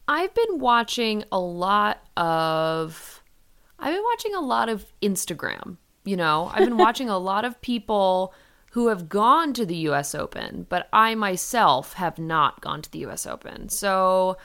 I've 0.07 0.33
been 0.33 0.59
watching 0.59 1.23
a 1.31 1.39
lot 1.39 1.99
of 2.17 3.23
I've 3.79 3.93
been 3.93 4.03
watching 4.03 4.35
a 4.35 4.41
lot 4.41 4.67
of 4.67 4.85
Instagram, 5.01 5.77
you 6.03 6.17
know. 6.17 6.51
I've 6.53 6.65
been 6.65 6.77
watching 6.85 7.07
a 7.09 7.17
lot 7.17 7.45
of 7.45 7.59
people 7.61 8.33
who 8.71 8.87
have 8.87 9.09
gone 9.09 9.53
to 9.53 9.65
the 9.65 9.75
US 9.89 10.13
Open, 10.13 10.65
but 10.69 10.87
I 10.93 11.15
myself 11.15 11.93
have 11.93 12.19
not 12.19 12.61
gone 12.61 12.81
to 12.81 12.91
the 12.91 12.99
US 12.99 13.25
Open. 13.25 13.69
So, 13.69 14.37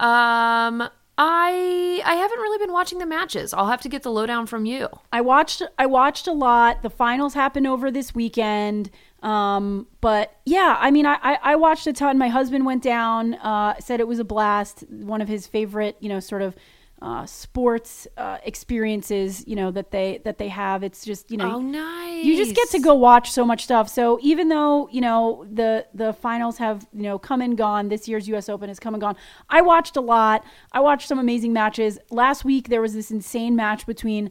um 0.00 0.88
I 1.20 2.00
I 2.04 2.14
haven't 2.14 2.38
really 2.38 2.58
been 2.64 2.72
watching 2.72 2.98
the 2.98 3.06
matches. 3.06 3.52
I'll 3.52 3.66
have 3.66 3.80
to 3.82 3.88
get 3.88 4.04
the 4.04 4.10
lowdown 4.12 4.46
from 4.46 4.64
you. 4.66 4.88
I 5.12 5.20
watched. 5.20 5.62
I 5.76 5.86
watched 5.86 6.28
a 6.28 6.32
lot. 6.32 6.82
The 6.82 6.90
finals 6.90 7.34
happened 7.34 7.66
over 7.66 7.90
this 7.90 8.14
weekend. 8.14 8.88
Um, 9.20 9.88
but 10.00 10.36
yeah, 10.44 10.76
I 10.78 10.92
mean, 10.92 11.04
I, 11.04 11.38
I, 11.42 11.56
watched 11.56 11.88
a 11.88 11.92
ton. 11.92 12.18
My 12.18 12.28
husband 12.28 12.64
went 12.64 12.84
down. 12.84 13.34
Uh, 13.34 13.74
said 13.80 13.98
it 13.98 14.06
was 14.06 14.20
a 14.20 14.24
blast. 14.24 14.84
One 14.90 15.20
of 15.20 15.26
his 15.26 15.48
favorite, 15.48 15.96
you 15.98 16.08
know, 16.08 16.20
sort 16.20 16.40
of 16.40 16.54
uh, 17.00 17.24
sports 17.26 18.06
uh, 18.16 18.38
experiences. 18.44 19.44
You 19.46 19.56
know 19.56 19.70
that 19.70 19.90
they 19.90 20.20
that 20.24 20.38
they 20.38 20.48
have. 20.48 20.82
It's 20.82 21.04
just 21.04 21.30
you 21.30 21.36
know. 21.36 21.56
Oh, 21.56 21.60
nice. 21.60 22.24
you 22.24 22.36
just 22.36 22.54
get 22.54 22.68
to 22.70 22.78
go 22.80 22.94
watch 22.94 23.30
so 23.30 23.44
much 23.44 23.64
stuff. 23.64 23.88
So 23.88 24.18
even 24.22 24.48
though 24.48 24.88
you 24.90 25.00
know 25.00 25.46
the 25.50 25.86
the 25.94 26.12
finals 26.12 26.58
have 26.58 26.86
you 26.92 27.02
know 27.04 27.18
come 27.18 27.40
and 27.40 27.56
gone, 27.56 27.88
this 27.88 28.08
year's 28.08 28.28
U.S. 28.28 28.48
Open 28.48 28.68
has 28.68 28.78
come 28.80 28.94
and 28.94 29.00
gone. 29.00 29.16
I 29.48 29.60
watched 29.62 29.96
a 29.96 30.00
lot. 30.00 30.44
I 30.72 30.80
watched 30.80 31.08
some 31.08 31.18
amazing 31.18 31.52
matches. 31.52 31.98
Last 32.10 32.44
week 32.44 32.68
there 32.68 32.80
was 32.80 32.94
this 32.94 33.10
insane 33.10 33.54
match 33.56 33.86
between 33.86 34.30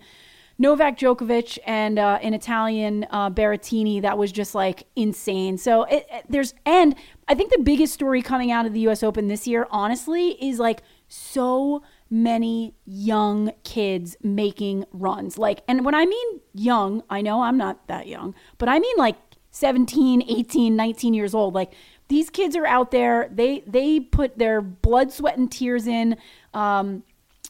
Novak 0.59 0.97
Djokovic 0.97 1.59
and 1.67 1.99
uh, 1.99 2.17
an 2.21 2.33
Italian 2.33 3.05
uh, 3.11 3.29
Berrettini 3.29 4.01
that 4.01 4.17
was 4.17 4.31
just 4.31 4.55
like 4.55 4.87
insane. 4.95 5.57
So 5.57 5.83
it, 5.83 6.05
it- 6.11 6.25
there's 6.29 6.53
and 6.65 6.95
I 7.27 7.35
think 7.35 7.51
the 7.51 7.61
biggest 7.61 7.93
story 7.93 8.21
coming 8.21 8.51
out 8.51 8.65
of 8.65 8.73
the 8.73 8.79
U.S. 8.81 9.03
Open 9.03 9.27
this 9.27 9.47
year, 9.47 9.67
honestly, 9.69 10.31
is 10.43 10.59
like 10.59 10.81
so 11.07 11.83
many 12.09 12.73
young 12.85 13.51
kids 13.63 14.15
making 14.23 14.85
runs. 14.91 15.37
Like, 15.37 15.61
and 15.67 15.85
when 15.85 15.95
I 15.95 16.05
mean 16.05 16.41
young, 16.53 17.03
I 17.09 17.21
know 17.21 17.41
I'm 17.41 17.57
not 17.57 17.87
that 17.87 18.07
young, 18.07 18.33
but 18.57 18.69
I 18.69 18.79
mean 18.79 18.95
like 18.97 19.15
17, 19.51 20.23
18, 20.27 20.75
19 20.75 21.13
years 21.13 21.33
old. 21.33 21.53
Like 21.53 21.73
these 22.07 22.29
kids 22.29 22.55
are 22.55 22.65
out 22.65 22.91
there. 22.91 23.29
They 23.31 23.63
they 23.67 23.99
put 23.99 24.37
their 24.37 24.61
blood, 24.61 25.11
sweat, 25.11 25.37
and 25.37 25.51
tears 25.51 25.87
in. 25.87 26.17
Um, 26.53 27.03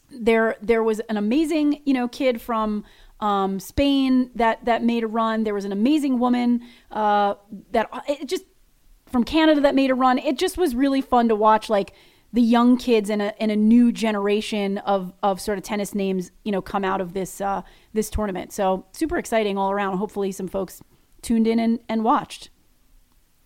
there 0.10 0.56
there 0.62 0.84
was 0.84 1.00
an 1.02 1.18
amazing 1.18 1.82
you 1.86 1.94
know 1.94 2.08
kid 2.08 2.42
from 2.42 2.86
um, 3.20 3.60
Spain 3.60 4.32
that 4.36 4.64
that 4.66 4.84
made 4.84 5.04
a 5.04 5.08
run. 5.08 5.44
There 5.44 5.54
was 5.54 5.66
an 5.66 5.72
amazing 5.72 6.20
woman 6.20 6.62
uh, 6.92 7.36
that 7.72 7.90
it 8.08 8.28
just 8.28 8.46
from 9.06 9.24
Canada 9.24 9.62
that 9.62 9.76
made 9.76 9.92
a 9.92 9.96
run. 9.96 10.18
It 10.18 10.38
just 10.38 10.58
was 10.58 10.76
really 10.76 11.02
fun 11.02 11.28
to 11.30 11.36
watch 11.36 11.70
like 11.70 11.94
the 12.38 12.44
young 12.44 12.78
kids 12.78 13.10
and 13.10 13.20
a, 13.20 13.42
and 13.42 13.50
a 13.50 13.56
new 13.56 13.92
generation 13.92 14.78
of, 14.78 15.12
of 15.24 15.42
sort 15.42 15.58
of 15.58 15.64
tennis 15.64 15.96
names, 15.96 16.30
you 16.46 16.52
know, 16.52 16.62
come 16.62 16.86
out 16.86 17.02
of 17.02 17.14
this 17.14 17.42
uh, 17.42 17.64
this 17.94 18.12
tournament. 18.12 18.54
So 18.54 18.86
super 18.92 19.18
exciting 19.18 19.58
all 19.58 19.72
around. 19.72 19.98
Hopefully 19.98 20.32
some 20.32 20.48
folks 20.48 20.84
tuned 21.24 21.48
in 21.48 21.58
and, 21.58 21.80
and 21.90 22.04
watched. 22.04 22.52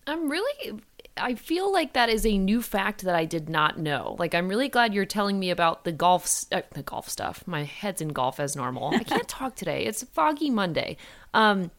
I'm 0.07 0.29
really 0.29 0.81
I 1.15 1.35
feel 1.35 1.71
like 1.71 1.93
that 1.93 2.09
is 2.09 2.25
a 2.25 2.37
new 2.37 2.61
fact 2.61 3.03
that 3.03 3.15
I 3.15 3.23
did 3.23 3.47
not 3.47 3.79
know. 3.79 4.17
Like 4.19 4.35
I'm 4.35 4.49
really 4.49 4.67
glad 4.67 4.93
you're 4.93 5.05
telling 5.05 5.39
me 5.39 5.51
about 5.51 5.85
the 5.85 5.93
golf 5.93 6.43
uh, 6.51 6.63
the 6.73 6.83
golf 6.83 7.07
stuff. 7.07 7.45
My 7.47 7.63
head's 7.63 8.01
in 8.01 8.09
golf 8.09 8.41
as 8.41 8.57
normal. 8.57 8.93
I 8.93 9.05
can't 9.05 9.27
talk 9.29 9.55
today. 9.55 9.85
It's 9.85 10.03
foggy 10.03 10.49
Monday. 10.49 10.97
Um 11.33 11.71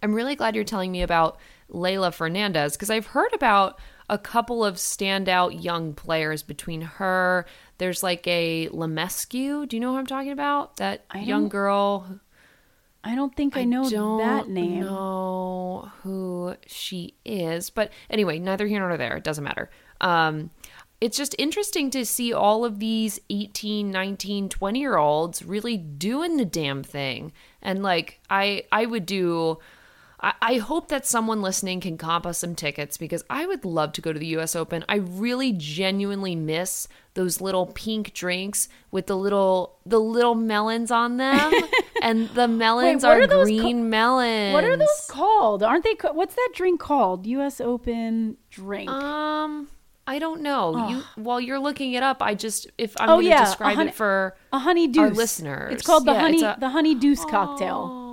I'm 0.00 0.14
really 0.14 0.36
glad 0.36 0.54
you're 0.54 0.62
telling 0.62 0.92
me 0.92 1.02
about 1.02 1.38
Leylah 1.72 2.14
Fernandez 2.14 2.74
because 2.74 2.90
I've 2.90 3.06
heard 3.06 3.32
about 3.34 3.80
a 4.08 4.18
couple 4.18 4.64
of 4.64 4.76
standout 4.76 5.62
young 5.62 5.92
players 5.94 6.42
between 6.42 6.82
her. 6.82 7.46
There's 7.78 8.02
like 8.02 8.26
a 8.26 8.68
Lemescu. 8.68 9.68
Do 9.68 9.76
you 9.76 9.80
know 9.80 9.92
who 9.92 9.98
I'm 9.98 10.06
talking 10.06 10.32
about? 10.32 10.76
That 10.76 11.04
young 11.14 11.48
girl 11.48 12.20
I 13.06 13.14
don't 13.14 13.34
think 13.36 13.56
I 13.56 13.62
know 13.62 13.88
don't 13.88 14.18
that 14.18 14.48
name. 14.48 14.80
know 14.80 15.92
who 16.02 16.56
she 16.66 17.14
is, 17.24 17.70
but 17.70 17.92
anyway, 18.10 18.40
neither 18.40 18.66
here 18.66 18.80
nor 18.80 18.96
there. 18.96 19.16
It 19.16 19.22
doesn't 19.22 19.44
matter. 19.44 19.70
Um, 20.00 20.50
it's 21.00 21.16
just 21.16 21.36
interesting 21.38 21.88
to 21.90 22.04
see 22.04 22.32
all 22.32 22.64
of 22.64 22.80
these 22.80 23.20
18, 23.30 23.92
19, 23.92 24.48
20 24.48 24.80
year 24.80 24.96
olds 24.96 25.44
really 25.44 25.76
doing 25.76 26.36
the 26.36 26.44
damn 26.44 26.82
thing. 26.82 27.32
And 27.62 27.80
like, 27.80 28.18
I, 28.28 28.64
I 28.72 28.86
would 28.86 29.06
do 29.06 29.58
I, 30.20 30.32
I 30.40 30.54
hope 30.58 30.88
that 30.88 31.04
someone 31.06 31.42
listening 31.42 31.80
can 31.80 31.98
comp 31.98 32.24
us 32.26 32.38
some 32.38 32.54
tickets 32.54 32.96
because 32.96 33.22
I 33.28 33.46
would 33.46 33.64
love 33.64 33.92
to 33.92 34.00
go 34.00 34.12
to 34.12 34.18
the 34.18 34.26
US 34.38 34.56
Open. 34.56 34.84
I 34.88 34.96
really 34.96 35.52
genuinely 35.52 36.34
miss 36.34 36.88
those 37.14 37.40
little 37.40 37.66
pink 37.66 38.12
drinks 38.14 38.68
with 38.90 39.06
the 39.06 39.16
little 39.16 39.78
the 39.84 39.98
little 40.00 40.34
melons 40.34 40.90
on 40.90 41.16
them. 41.18 41.52
and 42.02 42.28
the 42.30 42.48
melons 42.48 43.02
what 43.04 43.18
are, 43.18 43.22
are 43.22 43.44
green 43.44 43.78
ca- 43.78 43.88
melons. 43.88 44.52
What 44.54 44.64
are 44.64 44.76
those 44.76 45.06
called? 45.08 45.62
Aren't 45.62 45.84
they? 45.84 45.94
ca- 45.94 46.12
What's 46.12 46.34
that 46.34 46.50
drink 46.54 46.80
called? 46.80 47.26
U.S. 47.26 47.60
Open 47.60 48.36
drink. 48.50 48.90
Um 48.90 49.68
I 50.08 50.20
don't 50.20 50.40
know. 50.40 50.88
You 50.88 51.02
while 51.16 51.40
you're 51.40 51.58
looking 51.58 51.92
it 51.94 52.02
up, 52.02 52.22
I 52.22 52.34
just 52.36 52.68
if 52.78 52.94
I'm 53.00 53.10
Oh, 53.10 53.14
going 53.14 53.24
to 53.24 53.28
yeah, 53.30 53.44
describe 53.44 53.78
it 53.80 53.92
for 53.94 54.36
a 54.52 54.58
honey 54.60 54.86
deuce. 54.86 55.02
our 55.02 55.10
listeners. 55.10 55.72
It's 55.74 55.82
called 55.84 56.06
the 56.06 56.12
Yeah, 56.12 56.20
honey 56.20 56.42
a- 56.44 56.56
the 56.60 56.68
honey 56.68 56.94
deuce 56.94 57.24
cocktail. 57.24 57.90
Oh, 57.92 58.05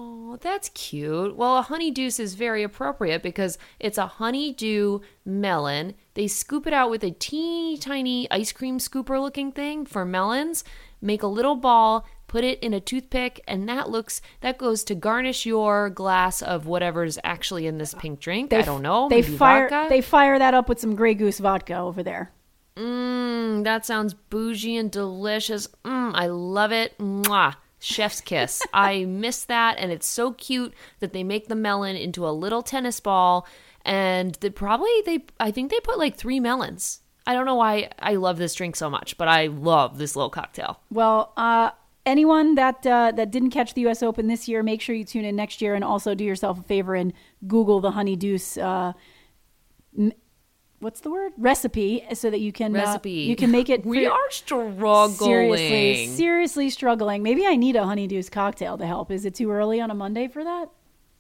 that's 0.44 0.70
cute. 0.70 1.36
Well, 1.36 1.58
a 1.58 1.62
honeydew 1.64 2.08
is 2.08 2.36
very 2.36 2.62
appropriate 2.64 3.24
because 3.24 3.58
it's 3.80 3.98
a 3.98 4.06
honeydew 4.06 5.00
melon. 5.26 5.96
They 6.14 6.28
scoop 6.28 6.68
it 6.68 6.74
out 6.74 6.92
with 6.92 7.04
a 7.04 7.12
teeny 7.12 7.78
tiny 7.78 8.30
ice 8.30 8.52
cream 8.52 8.78
scooper 8.78 9.20
looking 9.20 9.52
thing 9.52 9.86
for 9.86 10.06
melons, 10.06 10.64
make 11.02 11.24
a 11.24 11.28
little 11.28 11.56
ball, 11.56 12.06
put 12.28 12.44
it 12.44 12.60
in 12.60 12.74
a 12.74 12.80
toothpick, 12.80 13.42
and 13.48 13.68
that 13.70 13.90
looks 13.90 14.22
that 14.42 14.58
goes 14.58 14.84
to 14.84 14.96
garnish 14.96 15.46
your 15.46 15.90
glass 15.90 16.42
of 16.42 16.66
whatever's 16.68 17.18
actually 17.24 17.66
in 17.66 17.78
this 17.78 17.94
pink 17.94 18.20
drink. 18.20 18.52
I 18.54 18.62
don't 18.64 18.82
know. 18.82 19.08
They 19.10 19.22
fire 19.22 19.70
vodka? 19.70 19.90
they 19.90 20.02
fire 20.02 20.38
that 20.38 20.54
up 20.54 20.68
with 20.68 20.80
some 20.80 20.96
Grey 20.96 21.14
Goose 21.14 21.40
vodka 21.40 21.78
over 21.78 22.04
there. 22.04 22.32
Mmm, 22.76 23.64
that 23.64 23.86
sounds 23.86 24.14
bougie 24.14 24.78
and 24.78 24.92
delicious. 24.92 25.68
Mmm, 25.86 26.12
I 26.14 26.28
love 26.28 26.72
it. 26.72 26.98
Mwah. 26.98 27.56
Chef's 27.84 28.22
kiss. 28.22 28.62
I 28.74 29.04
miss 29.04 29.44
that, 29.46 29.78
and 29.78 29.92
it's 29.92 30.08
so 30.08 30.32
cute 30.32 30.74
that 31.00 31.12
they 31.12 31.24
make 31.24 31.48
the 31.50 31.56
melon 31.56 31.98
into 31.98 32.26
a 32.26 32.32
little 32.32 32.64
tennis 32.64 33.02
ball, 33.02 33.46
and 33.84 34.36
they 34.36 34.50
probably 34.50 34.92
they 35.06 35.26
I 35.40 35.52
think 35.52 35.70
they 35.70 35.82
put 35.82 35.98
like 35.98 36.16
three 36.16 36.40
melons. 36.40 37.02
I 37.28 37.34
don't 37.34 37.46
know 37.46 37.56
why 37.56 37.90
I 38.00 38.16
love 38.16 38.38
this 38.38 38.54
drink 38.54 38.78
so 38.78 38.90
much, 38.90 39.18
but 39.18 39.28
I 39.28 39.48
love 39.48 39.98
this 39.98 40.16
little 40.16 40.30
cocktail. 40.30 40.80
Well, 40.90 41.34
uh, 41.36 41.72
anyone 42.06 42.56
that 42.56 42.88
uh, 42.88 43.12
that 43.16 43.32
didn't 43.32 43.52
catch 43.52 43.74
the 43.74 43.82
U.S. 43.82 44.02
Open 44.02 44.28
this 44.28 44.48
year, 44.48 44.64
make 44.64 44.80
sure 44.80 44.96
you 44.96 45.04
tune 45.04 45.26
in 45.26 45.36
next 45.36 45.62
year, 45.62 45.76
and 45.76 45.84
also 45.84 46.16
do 46.16 46.24
yourself 46.24 46.60
a 46.60 46.64
favor 46.64 46.96
and 46.96 47.12
Google 47.48 47.82
the 47.82 47.92
Honey 47.92 48.16
Deuce. 48.16 48.58
Uh, 48.58 48.94
what's 50.84 51.00
the 51.02 51.10
word? 51.10 51.32
Recipe, 51.38 52.06
so 52.14 52.30
that 52.30 52.40
you 52.40 52.52
can 52.52 52.76
uh, 52.76 52.80
Recipe. 52.80 53.12
you 53.12 53.36
can 53.36 53.52
make 53.52 53.70
it. 53.70 53.86
We 53.94 54.06
are 54.08 54.32
struggling. 54.32 55.14
seriously 55.16 56.08
seriously 56.08 56.70
struggling. 56.70 57.24
Maybe 57.24 57.46
I 57.46 57.56
need 57.56 57.76
a 57.76 57.86
honey 57.86 58.08
deuce 58.08 58.30
cocktail 58.30 58.78
to 58.78 58.86
help. 58.86 59.12
Is 59.12 59.26
it 59.26 59.36
too 59.36 59.52
early 59.52 59.80
on 59.82 59.90
a 59.92 59.96
Monday 59.96 60.28
for 60.28 60.44
that? 60.44 60.70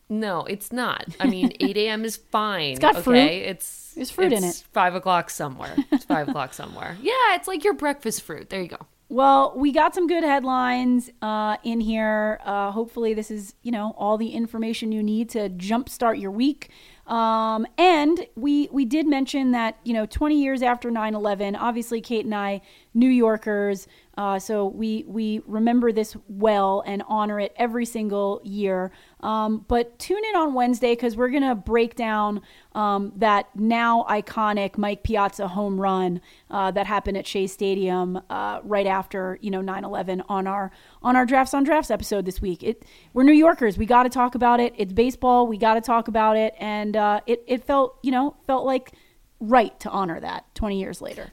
No, 0.09 0.41
it's 0.45 0.71
not. 0.71 1.05
I 1.19 1.27
mean, 1.27 1.51
8 1.59 1.77
a.m. 1.77 2.05
is 2.05 2.17
fine. 2.17 2.71
It's 2.71 2.79
got 2.79 2.95
okay? 2.95 3.01
fruit. 3.03 3.17
It's 3.17 3.93
There's 3.95 4.11
fruit 4.11 4.33
in 4.33 4.43
it. 4.43 4.63
Five 4.71 4.95
o'clock 4.95 5.29
somewhere. 5.29 5.75
It's 5.91 6.05
five 6.05 6.27
o'clock 6.29 6.53
somewhere. 6.53 6.97
Yeah, 7.01 7.35
it's 7.35 7.47
like 7.47 7.63
your 7.63 7.73
breakfast 7.73 8.21
fruit. 8.21 8.49
There 8.49 8.61
you 8.61 8.67
go. 8.69 8.77
Well, 9.13 9.53
we 9.55 9.71
got 9.71 9.93
some 9.93 10.07
good 10.07 10.23
headlines 10.23 11.11
uh, 11.21 11.57
in 11.63 11.81
here. 11.81 12.39
Uh, 12.43 12.71
hopefully, 12.71 13.13
this 13.13 13.29
is 13.29 13.53
you 13.61 13.71
know 13.71 13.93
all 13.95 14.17
the 14.17 14.29
information 14.29 14.91
you 14.91 15.03
need 15.03 15.29
to 15.29 15.51
jumpstart 15.51 16.19
your 16.19 16.31
week. 16.31 16.71
Um, 17.05 17.67
and 17.77 18.25
we 18.35 18.69
we 18.71 18.85
did 18.85 19.05
mention 19.05 19.51
that 19.51 19.77
you 19.83 19.93
know 19.93 20.07
20 20.07 20.41
years 20.41 20.63
after 20.63 20.89
9/11, 20.89 21.55
obviously 21.55 22.01
Kate 22.01 22.25
and 22.25 22.33
I, 22.33 22.61
New 22.95 23.07
Yorkers, 23.07 23.87
uh, 24.17 24.39
so 24.39 24.65
we 24.65 25.05
we 25.07 25.43
remember 25.45 25.91
this 25.91 26.17
well 26.27 26.81
and 26.87 27.03
honor 27.07 27.39
it 27.39 27.53
every 27.55 27.85
single 27.85 28.41
year. 28.43 28.91
Um, 29.23 29.65
but 29.69 29.97
tune 29.97 30.21
in 30.29 30.35
on 30.35 30.53
Wednesday 30.53 30.91
because 30.91 31.15
we're 31.15 31.29
gonna 31.29 31.55
break 31.55 31.95
down 31.95 32.41
um, 32.73 33.13
that 33.15 33.47
now 33.55 34.05
iconic 34.09 34.77
Mike 34.77 35.03
Piazza 35.03 35.47
home 35.47 35.79
run 35.79 36.21
uh, 36.51 36.71
that 36.71 36.85
happened 36.85 37.17
at 37.17 37.25
Shea 37.25 37.47
Stadium 37.47 38.21
uh, 38.29 38.59
right 38.63 38.85
after 38.85 39.39
you 39.41 39.49
know 39.49 39.61
9/11 39.61 40.23
on 40.27 40.45
our 40.45 40.71
on 41.01 41.15
our 41.15 41.25
drafts 41.25 41.53
on 41.53 41.63
drafts 41.63 41.89
episode 41.89 42.25
this 42.25 42.41
week. 42.41 42.61
It 42.63 42.85
we're 43.13 43.23
New 43.23 43.31
Yorkers, 43.31 43.77
we 43.77 43.85
got 43.85 44.03
to 44.03 44.09
talk 44.09 44.35
about 44.35 44.59
it. 44.59 44.73
It's 44.77 44.93
baseball, 44.93 45.47
we 45.47 45.57
got 45.57 45.75
to 45.75 45.81
talk 45.81 46.09
about 46.09 46.35
it, 46.35 46.53
and 46.59 46.97
uh, 46.97 47.21
it 47.25 47.43
it 47.47 47.63
felt 47.63 47.97
you 48.03 48.11
know 48.11 48.35
felt 48.45 48.65
like 48.65 48.91
right 49.39 49.77
to 49.79 49.89
honor 49.89 50.19
that 50.19 50.53
20 50.55 50.79
years 50.79 51.01
later. 51.01 51.31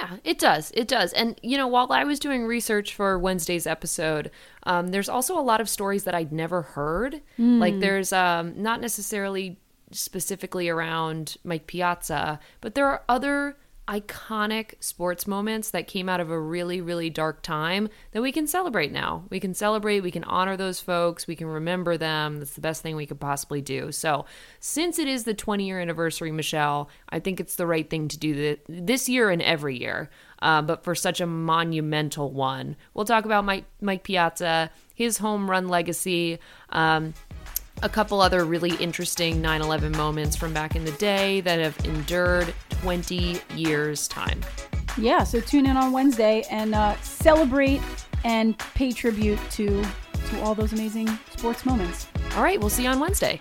Yeah, 0.00 0.16
it 0.24 0.38
does. 0.38 0.70
It 0.74 0.88
does. 0.88 1.12
And, 1.12 1.38
you 1.42 1.56
know, 1.56 1.66
while 1.66 1.92
I 1.92 2.04
was 2.04 2.18
doing 2.18 2.46
research 2.46 2.94
for 2.94 3.18
Wednesday's 3.18 3.66
episode, 3.66 4.30
um, 4.64 4.88
there's 4.88 5.08
also 5.08 5.38
a 5.38 5.42
lot 5.42 5.60
of 5.60 5.68
stories 5.68 6.04
that 6.04 6.14
I'd 6.14 6.32
never 6.32 6.62
heard. 6.62 7.20
Like, 7.60 7.80
there's 7.80 8.12
um, 8.12 8.60
not 8.60 8.80
necessarily 8.80 9.58
specifically 9.90 10.68
around 10.68 11.36
Mike 11.44 11.66
Piazza, 11.66 12.40
but 12.60 12.74
there 12.74 12.86
are 12.86 13.02
other 13.08 13.56
iconic 13.86 14.72
sports 14.80 15.26
moments 15.26 15.70
that 15.70 15.86
came 15.86 16.08
out 16.08 16.20
of 16.20 16.30
a 16.30 16.40
really, 16.40 16.80
really 16.80 17.10
dark 17.10 17.42
time 17.42 17.88
that 18.12 18.22
we 18.22 18.32
can 18.32 18.46
celebrate 18.46 18.90
now. 18.90 19.24
We 19.28 19.40
can 19.40 19.52
celebrate, 19.52 20.00
we 20.00 20.10
can 20.10 20.24
honor 20.24 20.56
those 20.56 20.80
folks, 20.80 21.26
we 21.26 21.36
can 21.36 21.46
remember 21.46 21.98
them. 21.98 22.38
That's 22.38 22.54
the 22.54 22.62
best 22.62 22.82
thing 22.82 22.96
we 22.96 23.06
could 23.06 23.20
possibly 23.20 23.60
do. 23.60 23.92
So, 23.92 24.24
since 24.58 24.98
it 24.98 25.06
is 25.06 25.24
the 25.24 25.34
20 25.34 25.66
year 25.66 25.80
anniversary, 25.80 26.32
Michelle, 26.32 26.88
I 27.10 27.20
think 27.20 27.40
it's 27.40 27.56
the 27.56 27.66
right 27.66 27.88
thing 27.88 28.08
to 28.08 28.18
do 28.18 28.56
this 28.68 29.08
year 29.08 29.28
and 29.28 29.42
every 29.42 29.78
year. 29.78 30.08
Uh, 30.40 30.62
but 30.62 30.84
for 30.84 30.94
such 30.94 31.20
a 31.20 31.26
monumental 31.26 32.30
one, 32.30 32.76
we'll 32.94 33.04
talk 33.04 33.24
about 33.24 33.44
Mike, 33.44 33.64
Mike 33.80 34.02
Piazza, 34.02 34.70
his 34.94 35.18
home 35.18 35.50
run 35.50 35.68
legacy. 35.68 36.38
Um, 36.70 37.14
a 37.82 37.88
couple 37.88 38.20
other 38.20 38.44
really 38.44 38.74
interesting 38.76 39.42
9 39.42 39.60
11 39.60 39.92
moments 39.92 40.36
from 40.36 40.54
back 40.54 40.76
in 40.76 40.84
the 40.84 40.92
day 40.92 41.40
that 41.42 41.58
have 41.58 41.76
endured 41.84 42.54
20 42.84 43.40
years' 43.56 44.06
time. 44.08 44.38
Yeah, 44.98 45.24
so 45.24 45.40
tune 45.40 45.64
in 45.64 45.74
on 45.78 45.90
Wednesday 45.90 46.44
and 46.50 46.74
uh, 46.74 46.94
celebrate 47.00 47.80
and 48.24 48.58
pay 48.58 48.92
tribute 48.92 49.38
to 49.52 49.82
to 50.28 50.40
all 50.42 50.54
those 50.54 50.74
amazing 50.74 51.08
sports 51.34 51.64
moments. 51.64 52.06
All 52.36 52.42
right, 52.42 52.60
we'll 52.60 52.68
see 52.68 52.82
you 52.82 52.90
on 52.90 53.00
Wednesday. 53.00 53.40